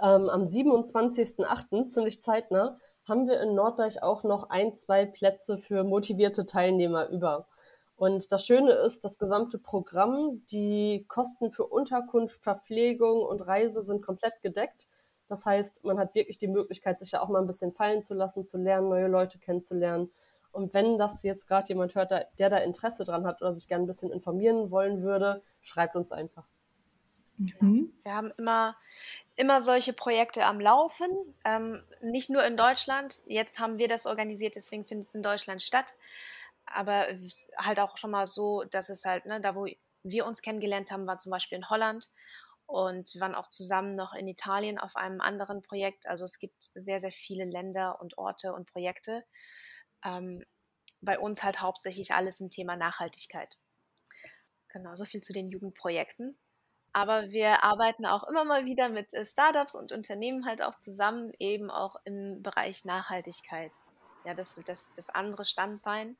ähm, 0.00 0.28
am 0.28 0.44
27.08., 0.44 1.88
ziemlich 1.88 2.22
zeitnah, 2.22 2.78
haben 3.08 3.28
wir 3.28 3.40
in 3.40 3.54
Norddeich 3.54 4.02
auch 4.02 4.24
noch 4.24 4.50
ein, 4.50 4.74
zwei 4.74 5.06
Plätze 5.06 5.58
für 5.58 5.84
motivierte 5.84 6.46
Teilnehmer 6.46 7.08
über. 7.08 7.46
Und 7.96 8.30
das 8.30 8.44
Schöne 8.44 8.72
ist, 8.72 9.04
das 9.04 9.18
gesamte 9.18 9.58
Programm, 9.58 10.44
die 10.50 11.06
Kosten 11.08 11.50
für 11.50 11.64
Unterkunft, 11.64 12.42
Verpflegung 12.42 13.22
und 13.22 13.40
Reise 13.40 13.82
sind 13.82 14.02
komplett 14.02 14.42
gedeckt. 14.42 14.86
Das 15.28 15.46
heißt, 15.46 15.82
man 15.82 15.98
hat 15.98 16.14
wirklich 16.14 16.38
die 16.38 16.46
Möglichkeit, 16.46 16.98
sich 16.98 17.12
ja 17.12 17.22
auch 17.22 17.28
mal 17.28 17.40
ein 17.40 17.46
bisschen 17.46 17.72
fallen 17.72 18.04
zu 18.04 18.14
lassen, 18.14 18.46
zu 18.46 18.58
lernen, 18.58 18.90
neue 18.90 19.08
Leute 19.08 19.38
kennenzulernen. 19.38 20.12
Und 20.52 20.74
wenn 20.74 20.98
das 20.98 21.22
jetzt 21.22 21.48
gerade 21.48 21.68
jemand 21.68 21.94
hört, 21.94 22.10
der 22.10 22.50
da 22.50 22.58
Interesse 22.58 23.04
dran 23.04 23.26
hat 23.26 23.40
oder 23.40 23.52
sich 23.52 23.66
gerne 23.66 23.84
ein 23.84 23.88
bisschen 23.88 24.12
informieren 24.12 24.70
wollen 24.70 25.02
würde, 25.02 25.42
schreibt 25.62 25.96
uns 25.96 26.12
einfach. 26.12 26.46
Mhm. 27.38 27.92
Wir 28.02 28.14
haben 28.14 28.32
immer, 28.36 28.76
immer 29.36 29.60
solche 29.60 29.92
Projekte 29.92 30.44
am 30.44 30.60
Laufen, 30.60 31.08
ähm, 31.44 31.82
nicht 32.02 32.30
nur 32.30 32.44
in 32.44 32.56
Deutschland. 32.56 33.22
Jetzt 33.26 33.58
haben 33.58 33.78
wir 33.78 33.88
das 33.88 34.06
organisiert, 34.06 34.54
deswegen 34.54 34.84
findet 34.84 35.08
es 35.08 35.14
in 35.14 35.22
Deutschland 35.22 35.62
statt 35.62 35.94
aber 36.66 37.06
halt 37.58 37.80
auch 37.80 37.96
schon 37.96 38.10
mal 38.10 38.26
so, 38.26 38.64
dass 38.64 38.88
es 38.88 39.04
halt, 39.04 39.26
ne, 39.26 39.40
da 39.40 39.54
wo 39.54 39.66
wir 40.02 40.26
uns 40.26 40.42
kennengelernt 40.42 40.90
haben, 40.90 41.06
war 41.06 41.18
zum 41.18 41.30
Beispiel 41.30 41.56
in 41.56 41.68
Holland 41.68 42.06
und 42.66 43.14
wir 43.14 43.20
waren 43.20 43.34
auch 43.34 43.48
zusammen 43.48 43.94
noch 43.94 44.12
in 44.12 44.26
Italien 44.26 44.78
auf 44.78 44.96
einem 44.96 45.20
anderen 45.20 45.62
Projekt. 45.62 46.06
Also 46.06 46.24
es 46.24 46.38
gibt 46.38 46.64
sehr, 46.74 46.98
sehr 46.98 47.12
viele 47.12 47.44
Länder 47.44 48.00
und 48.00 48.18
Orte 48.18 48.52
und 48.52 48.70
Projekte. 48.70 49.24
Ähm, 50.04 50.44
bei 51.00 51.18
uns 51.18 51.44
halt 51.44 51.60
hauptsächlich 51.60 52.12
alles 52.12 52.40
im 52.40 52.50
Thema 52.50 52.76
Nachhaltigkeit. 52.76 53.56
Genau, 54.68 54.94
so 54.94 55.04
viel 55.04 55.20
zu 55.20 55.32
den 55.32 55.48
Jugendprojekten. 55.48 56.36
Aber 56.92 57.30
wir 57.30 57.62
arbeiten 57.62 58.06
auch 58.06 58.24
immer 58.24 58.44
mal 58.44 58.64
wieder 58.64 58.88
mit 58.88 59.14
äh, 59.14 59.24
Startups 59.24 59.74
und 59.74 59.92
Unternehmen 59.92 60.46
halt 60.46 60.62
auch 60.62 60.74
zusammen, 60.74 61.32
eben 61.38 61.70
auch 61.70 61.96
im 62.04 62.42
Bereich 62.42 62.84
Nachhaltigkeit. 62.84 63.72
Ja, 64.24 64.34
das 64.34 64.58
das, 64.64 64.92
das 64.94 65.08
andere 65.10 65.44
Standbein 65.44 66.16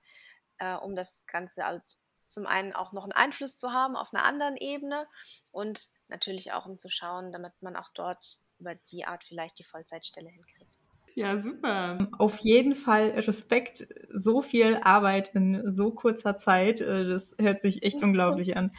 äh, 0.59 0.75
um 0.77 0.95
das 0.95 1.25
Ganze 1.27 1.65
halt 1.65 1.83
zum 2.25 2.47
einen 2.47 2.73
auch 2.73 2.93
noch 2.93 3.05
einen 3.05 3.13
Einfluss 3.13 3.57
zu 3.57 3.73
haben 3.73 3.97
auf 3.97 4.13
einer 4.13 4.25
anderen 4.25 4.57
Ebene 4.57 5.07
und 5.53 5.89
natürlich 6.09 6.53
auch 6.53 6.67
um 6.67 6.77
zu 6.77 6.89
schauen, 6.89 7.33
damit 7.33 7.53
man 7.61 7.77
auch 7.77 7.89
dort 7.95 8.39
über 8.59 8.75
die 8.75 9.05
Art 9.05 9.23
vielleicht 9.23 9.59
die 9.59 9.65
Vollzeitstelle 9.65 10.29
hinkriegt. 10.29 10.79
Ja, 11.15 11.39
super. 11.39 11.97
Auf 12.19 12.39
jeden 12.41 12.75
Fall 12.75 13.11
Respekt, 13.11 13.89
so 14.15 14.43
viel 14.43 14.81
Arbeit 14.83 15.29
in 15.35 15.75
so 15.75 15.91
kurzer 15.93 16.37
Zeit. 16.37 16.83
Äh, 16.83 17.09
das 17.09 17.35
hört 17.41 17.63
sich 17.63 17.83
echt 17.85 18.03
unglaublich 18.03 18.57
an. 18.57 18.71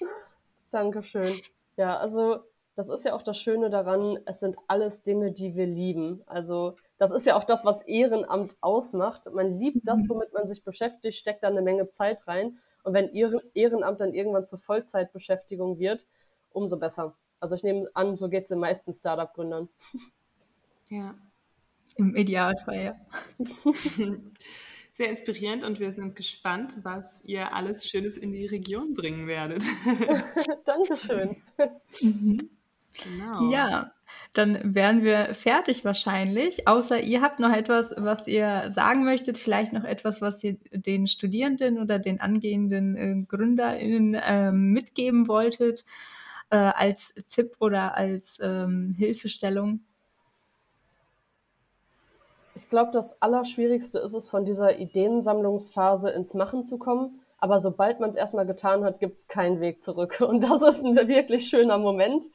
Dankeschön. 0.70 1.28
Ja, 1.76 1.96
also 1.96 2.44
das 2.76 2.90
ist 2.90 3.04
ja 3.04 3.12
auch 3.14 3.22
das 3.22 3.38
Schöne 3.38 3.70
daran, 3.70 4.18
es 4.24 4.40
sind 4.40 4.56
alles 4.68 5.02
Dinge, 5.02 5.32
die 5.32 5.56
wir 5.56 5.66
lieben. 5.66 6.22
Also 6.26 6.76
das 7.00 7.12
ist 7.12 7.24
ja 7.24 7.34
auch 7.34 7.44
das, 7.44 7.64
was 7.64 7.80
Ehrenamt 7.80 8.58
ausmacht. 8.60 9.24
Man 9.32 9.58
liebt 9.58 9.88
das, 9.88 10.06
womit 10.06 10.34
man 10.34 10.46
sich 10.46 10.62
beschäftigt, 10.62 11.16
steckt 11.16 11.42
da 11.42 11.48
eine 11.48 11.62
Menge 11.62 11.88
Zeit 11.88 12.28
rein. 12.28 12.58
Und 12.82 12.92
wenn 12.92 13.08
Ehrenamt 13.54 14.00
dann 14.02 14.12
irgendwann 14.12 14.44
zur 14.44 14.58
Vollzeitbeschäftigung 14.58 15.78
wird, 15.78 16.06
umso 16.50 16.78
besser. 16.78 17.16
Also 17.40 17.54
ich 17.54 17.62
nehme 17.62 17.88
an, 17.94 18.18
so 18.18 18.28
geht 18.28 18.42
es 18.42 18.50
den 18.50 18.58
meisten 18.58 18.92
Startup-Gründern. 18.92 19.68
Ja. 20.92 21.14
Im 21.98 22.16
Idealfall, 22.16 22.82
ja. 22.82 22.96
Sehr 24.92 25.08
inspirierend 25.08 25.62
und 25.62 25.78
wir 25.78 25.92
sind 25.92 26.16
gespannt, 26.16 26.78
was 26.82 27.22
ihr 27.24 27.54
alles 27.54 27.86
Schönes 27.86 28.16
in 28.16 28.32
die 28.32 28.46
Region 28.46 28.94
bringen 28.94 29.28
werdet. 29.28 29.62
Dankeschön. 30.64 31.40
Mhm. 32.02 32.50
Genau. 33.04 33.52
Ja, 33.52 33.92
dann 34.32 34.74
wären 34.74 35.02
wir 35.02 35.34
fertig 35.34 35.84
wahrscheinlich. 35.84 36.68
Außer 36.68 37.00
ihr 37.00 37.20
habt 37.20 37.40
noch 37.40 37.52
etwas, 37.52 37.94
was 37.96 38.26
ihr 38.26 38.70
sagen 38.70 39.04
möchtet, 39.04 39.38
vielleicht 39.38 39.72
noch 39.72 39.84
etwas, 39.84 40.22
was 40.22 40.42
ihr 40.44 40.56
den 40.72 41.06
Studierenden 41.06 41.80
oder 41.80 41.98
den 41.98 42.20
angehenden 42.20 42.96
äh, 42.96 43.24
GründerInnen 43.26 44.14
äh, 44.14 44.52
mitgeben 44.52 45.26
wolltet, 45.26 45.84
äh, 46.50 46.56
als 46.56 47.14
Tipp 47.28 47.56
oder 47.58 47.96
als 47.96 48.38
ähm, 48.42 48.94
Hilfestellung. 48.96 49.80
Ich 52.54 52.68
glaube, 52.68 52.92
das 52.92 53.20
Allerschwierigste 53.20 53.98
ist 53.98 54.14
es, 54.14 54.28
von 54.28 54.44
dieser 54.44 54.78
Ideensammlungsphase 54.78 56.10
ins 56.10 56.34
Machen 56.34 56.64
zu 56.64 56.78
kommen. 56.78 57.20
Aber 57.38 57.58
sobald 57.58 58.00
man 58.00 58.10
es 58.10 58.16
erstmal 58.16 58.46
getan 58.46 58.84
hat, 58.84 59.00
gibt 59.00 59.18
es 59.18 59.26
keinen 59.26 59.60
Weg 59.60 59.82
zurück. 59.82 60.20
Und 60.20 60.42
das 60.42 60.62
ist 60.62 60.84
ein 60.84 60.94
wirklich 61.08 61.48
schöner 61.48 61.78
Moment. 61.78 62.26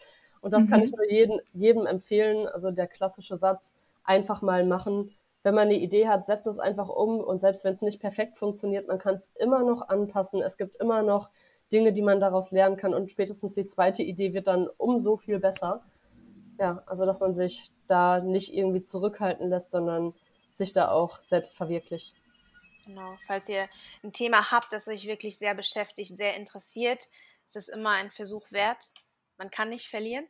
Und 0.45 0.51
das 0.51 0.65
mhm. 0.65 0.69
kann 0.69 0.83
ich 0.83 0.91
nur 0.91 1.09
jeden, 1.09 1.39
jedem 1.53 1.87
empfehlen. 1.87 2.47
Also 2.47 2.69
der 2.69 2.85
klassische 2.85 3.35
Satz, 3.35 3.73
einfach 4.03 4.43
mal 4.43 4.63
machen. 4.63 5.09
Wenn 5.41 5.55
man 5.55 5.69
eine 5.69 5.79
Idee 5.79 6.07
hat, 6.07 6.27
setzt 6.27 6.45
es 6.45 6.59
einfach 6.59 6.87
um. 6.87 7.19
Und 7.19 7.41
selbst 7.41 7.63
wenn 7.63 7.73
es 7.73 7.81
nicht 7.81 7.99
perfekt 7.99 8.37
funktioniert, 8.37 8.87
man 8.87 8.99
kann 8.99 9.15
es 9.15 9.31
immer 9.39 9.63
noch 9.63 9.89
anpassen. 9.89 10.43
Es 10.43 10.55
gibt 10.55 10.75
immer 10.75 11.01
noch 11.01 11.31
Dinge, 11.73 11.93
die 11.93 12.03
man 12.03 12.19
daraus 12.19 12.51
lernen 12.51 12.77
kann. 12.77 12.93
Und 12.93 13.09
spätestens 13.09 13.55
die 13.55 13.65
zweite 13.65 14.03
Idee 14.03 14.35
wird 14.35 14.45
dann 14.45 14.69
umso 14.77 15.17
viel 15.17 15.39
besser. 15.39 15.83
Ja, 16.59 16.83
also 16.85 17.07
dass 17.07 17.19
man 17.19 17.33
sich 17.33 17.71
da 17.87 18.19
nicht 18.19 18.53
irgendwie 18.53 18.83
zurückhalten 18.83 19.49
lässt, 19.49 19.71
sondern 19.71 20.13
sich 20.53 20.73
da 20.73 20.91
auch 20.91 21.23
selbst 21.23 21.57
verwirklicht. 21.57 22.13
Genau, 22.85 23.15
falls 23.25 23.49
ihr 23.49 23.67
ein 24.03 24.13
Thema 24.13 24.51
habt, 24.51 24.71
das 24.73 24.87
euch 24.87 25.07
wirklich 25.07 25.39
sehr 25.39 25.55
beschäftigt, 25.55 26.15
sehr 26.15 26.35
interessiert, 26.35 27.07
ist 27.47 27.55
es 27.55 27.67
immer 27.67 27.89
ein 27.89 28.11
Versuch 28.11 28.51
wert. 28.51 28.91
Man 29.39 29.49
kann 29.49 29.69
nicht 29.69 29.87
verlieren. 29.87 30.27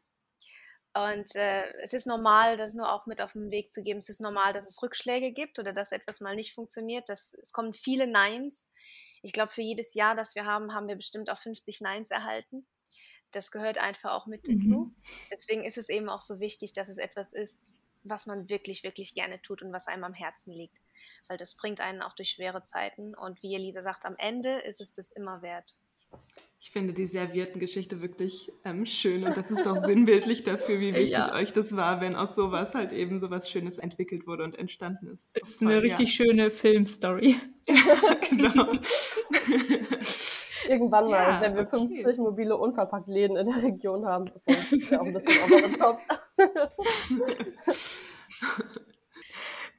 Und 0.95 1.35
äh, 1.35 1.73
es 1.79 1.91
ist 1.91 2.07
normal, 2.07 2.55
das 2.55 2.73
nur 2.73 2.89
auch 2.89 3.05
mit 3.05 3.19
auf 3.21 3.33
den 3.33 3.51
Weg 3.51 3.69
zu 3.69 3.83
geben. 3.83 3.97
Es 3.97 4.07
ist 4.07 4.21
normal, 4.21 4.53
dass 4.53 4.65
es 4.65 4.81
Rückschläge 4.81 5.33
gibt 5.33 5.59
oder 5.59 5.73
dass 5.73 5.91
etwas 5.91 6.21
mal 6.21 6.37
nicht 6.37 6.53
funktioniert. 6.53 7.09
Das, 7.09 7.33
es 7.41 7.51
kommen 7.51 7.73
viele 7.73 8.07
Neins. 8.07 8.69
Ich 9.21 9.33
glaube, 9.33 9.51
für 9.51 9.61
jedes 9.61 9.93
Jahr, 9.93 10.15
das 10.15 10.35
wir 10.35 10.45
haben, 10.45 10.73
haben 10.73 10.87
wir 10.87 10.95
bestimmt 10.95 11.29
auch 11.29 11.37
50 11.37 11.81
Neins 11.81 12.11
erhalten. 12.11 12.65
Das 13.31 13.51
gehört 13.51 13.77
einfach 13.77 14.13
auch 14.13 14.25
mit 14.25 14.47
dazu. 14.47 14.85
Mhm. 14.85 14.95
Deswegen 15.31 15.65
ist 15.65 15.77
es 15.77 15.89
eben 15.89 16.07
auch 16.07 16.21
so 16.21 16.39
wichtig, 16.39 16.71
dass 16.71 16.87
es 16.87 16.97
etwas 16.97 17.33
ist, 17.33 17.75
was 18.03 18.25
man 18.25 18.47
wirklich, 18.47 18.83
wirklich 18.83 19.13
gerne 19.13 19.41
tut 19.41 19.61
und 19.61 19.73
was 19.73 19.87
einem 19.87 20.05
am 20.05 20.13
Herzen 20.13 20.53
liegt. 20.53 20.79
Weil 21.27 21.37
das 21.37 21.55
bringt 21.55 21.81
einen 21.81 22.03
auch 22.03 22.13
durch 22.13 22.29
schwere 22.29 22.63
Zeiten. 22.63 23.15
Und 23.15 23.43
wie 23.43 23.55
Elisa 23.55 23.81
sagt, 23.81 24.05
am 24.05 24.15
Ende 24.17 24.59
ist 24.59 24.79
es 24.79 24.93
das 24.93 25.11
immer 25.11 25.41
wert. 25.41 25.75
Ich 26.65 26.71
finde 26.71 26.93
die 26.93 27.05
Servierten-Geschichte 27.05 28.01
wirklich 28.01 28.51
ähm, 28.65 28.87
schön 28.87 29.23
und 29.23 29.37
das 29.37 29.51
ist 29.51 29.67
doch 29.67 29.77
sinnbildlich 29.85 30.43
dafür, 30.43 30.79
wie 30.79 30.93
wichtig 30.95 31.11
ja. 31.11 31.31
euch 31.35 31.53
das 31.53 31.75
war, 31.75 32.01
wenn 32.01 32.15
aus 32.15 32.33
sowas 32.33 32.73
halt 32.73 32.91
eben 32.91 33.19
sowas 33.19 33.51
Schönes 33.51 33.77
entwickelt 33.77 34.25
wurde 34.25 34.43
und 34.43 34.57
entstanden 34.57 35.09
ist. 35.09 35.39
Das 35.39 35.47
ist 35.47 35.61
eine 35.61 35.83
richtig 35.83 36.17
ja. 36.17 36.25
schöne 36.25 36.49
Filmstory. 36.49 37.35
genau. 38.29 38.71
Irgendwann 40.67 41.05
mal, 41.05 41.11
ja, 41.11 41.41
wenn 41.41 41.55
wir 41.55 41.67
okay. 41.71 42.01
50 42.01 42.17
mobile 42.17 42.57
Unverpackt-Läden 42.57 43.37
in 43.37 43.45
der 43.45 43.61
Region 43.61 44.03
haben. 44.07 44.25
Ist 44.47 44.89
ja 44.89 45.01
auch 45.01 45.05
ein 45.05 45.13
bisschen 45.13 45.33
the 45.47 45.77
top. 45.77 45.99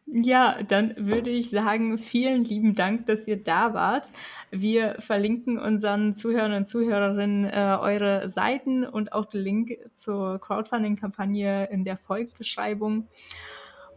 Ja, 0.09 0.63
dann 0.63 0.95
würde 0.97 1.31
ich 1.31 1.51
sagen, 1.51 1.99
vielen 1.99 2.45
lieben 2.45 2.77
Dank, 2.77 3.07
dass 3.07 3.27
ihr 3.27 3.43
da 3.43 3.75
wart. 3.75 4.13
Wir 4.53 4.95
verlinken 5.01 5.59
unseren 5.59 6.15
Zuhörern 6.15 6.53
und 6.53 6.69
Zuhörerinnen 6.69 7.45
äh, 7.45 7.77
eure 7.81 8.29
Seiten 8.29 8.85
und 8.85 9.13
auch 9.13 9.25
den 9.25 9.41
Link 9.41 9.77
zur 9.95 10.41
Crowdfunding-Kampagne 10.41 11.69
in 11.73 11.85
der 11.85 11.97
Folgbeschreibung 11.97 13.09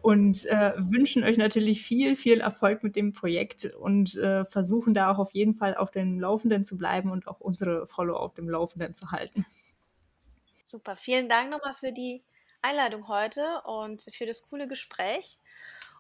und 0.02 0.46
äh, 0.48 0.74
wünschen 0.78 1.24
euch 1.24 1.38
natürlich 1.38 1.84
viel, 1.84 2.16
viel 2.16 2.42
Erfolg 2.42 2.82
mit 2.82 2.96
dem 2.96 3.14
Projekt 3.14 3.66
und 3.66 4.18
äh, 4.18 4.46
versuchen 4.46 4.96
da 4.96 5.12
auch 5.12 5.20
auf 5.20 5.34
jeden 5.34 5.54
Fall 5.54 5.76
auf 5.76 5.92
dem 5.92 6.20
Laufenden 6.20 6.66
zu 6.66 6.76
bleiben 6.76 7.12
und 7.12 7.28
auch 7.28 7.40
unsere 7.40 7.86
Follower 7.86 8.20
auf 8.20 8.34
dem 8.34 8.50
Laufenden 8.50 8.96
zu 8.96 9.12
halten. 9.12 9.46
Super, 10.64 10.96
vielen 10.96 11.30
Dank 11.30 11.52
nochmal 11.52 11.76
für 11.76 11.92
die 11.92 12.24
Einladung 12.64 13.08
heute 13.08 13.62
und 13.66 14.02
für 14.12 14.26
das 14.26 14.50
coole 14.50 14.68
Gespräch 14.68 15.40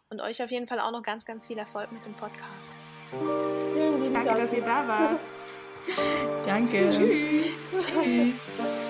und 0.09 0.21
euch 0.21 0.41
auf 0.41 0.51
jeden 0.51 0.67
Fall 0.67 0.79
auch 0.79 0.91
noch 0.91 1.03
ganz, 1.03 1.25
ganz 1.25 1.45
viel 1.45 1.57
Erfolg 1.57 1.91
mit 1.91 2.05
dem 2.05 2.13
Podcast. 2.13 2.75
Danke, 4.13 4.35
dass 4.35 4.53
ihr 4.53 4.63
da 4.63 4.87
wart. 4.87 5.19
Danke. 6.45 6.89
Tschüss. 6.91 7.85
Tschüss. 7.85 8.88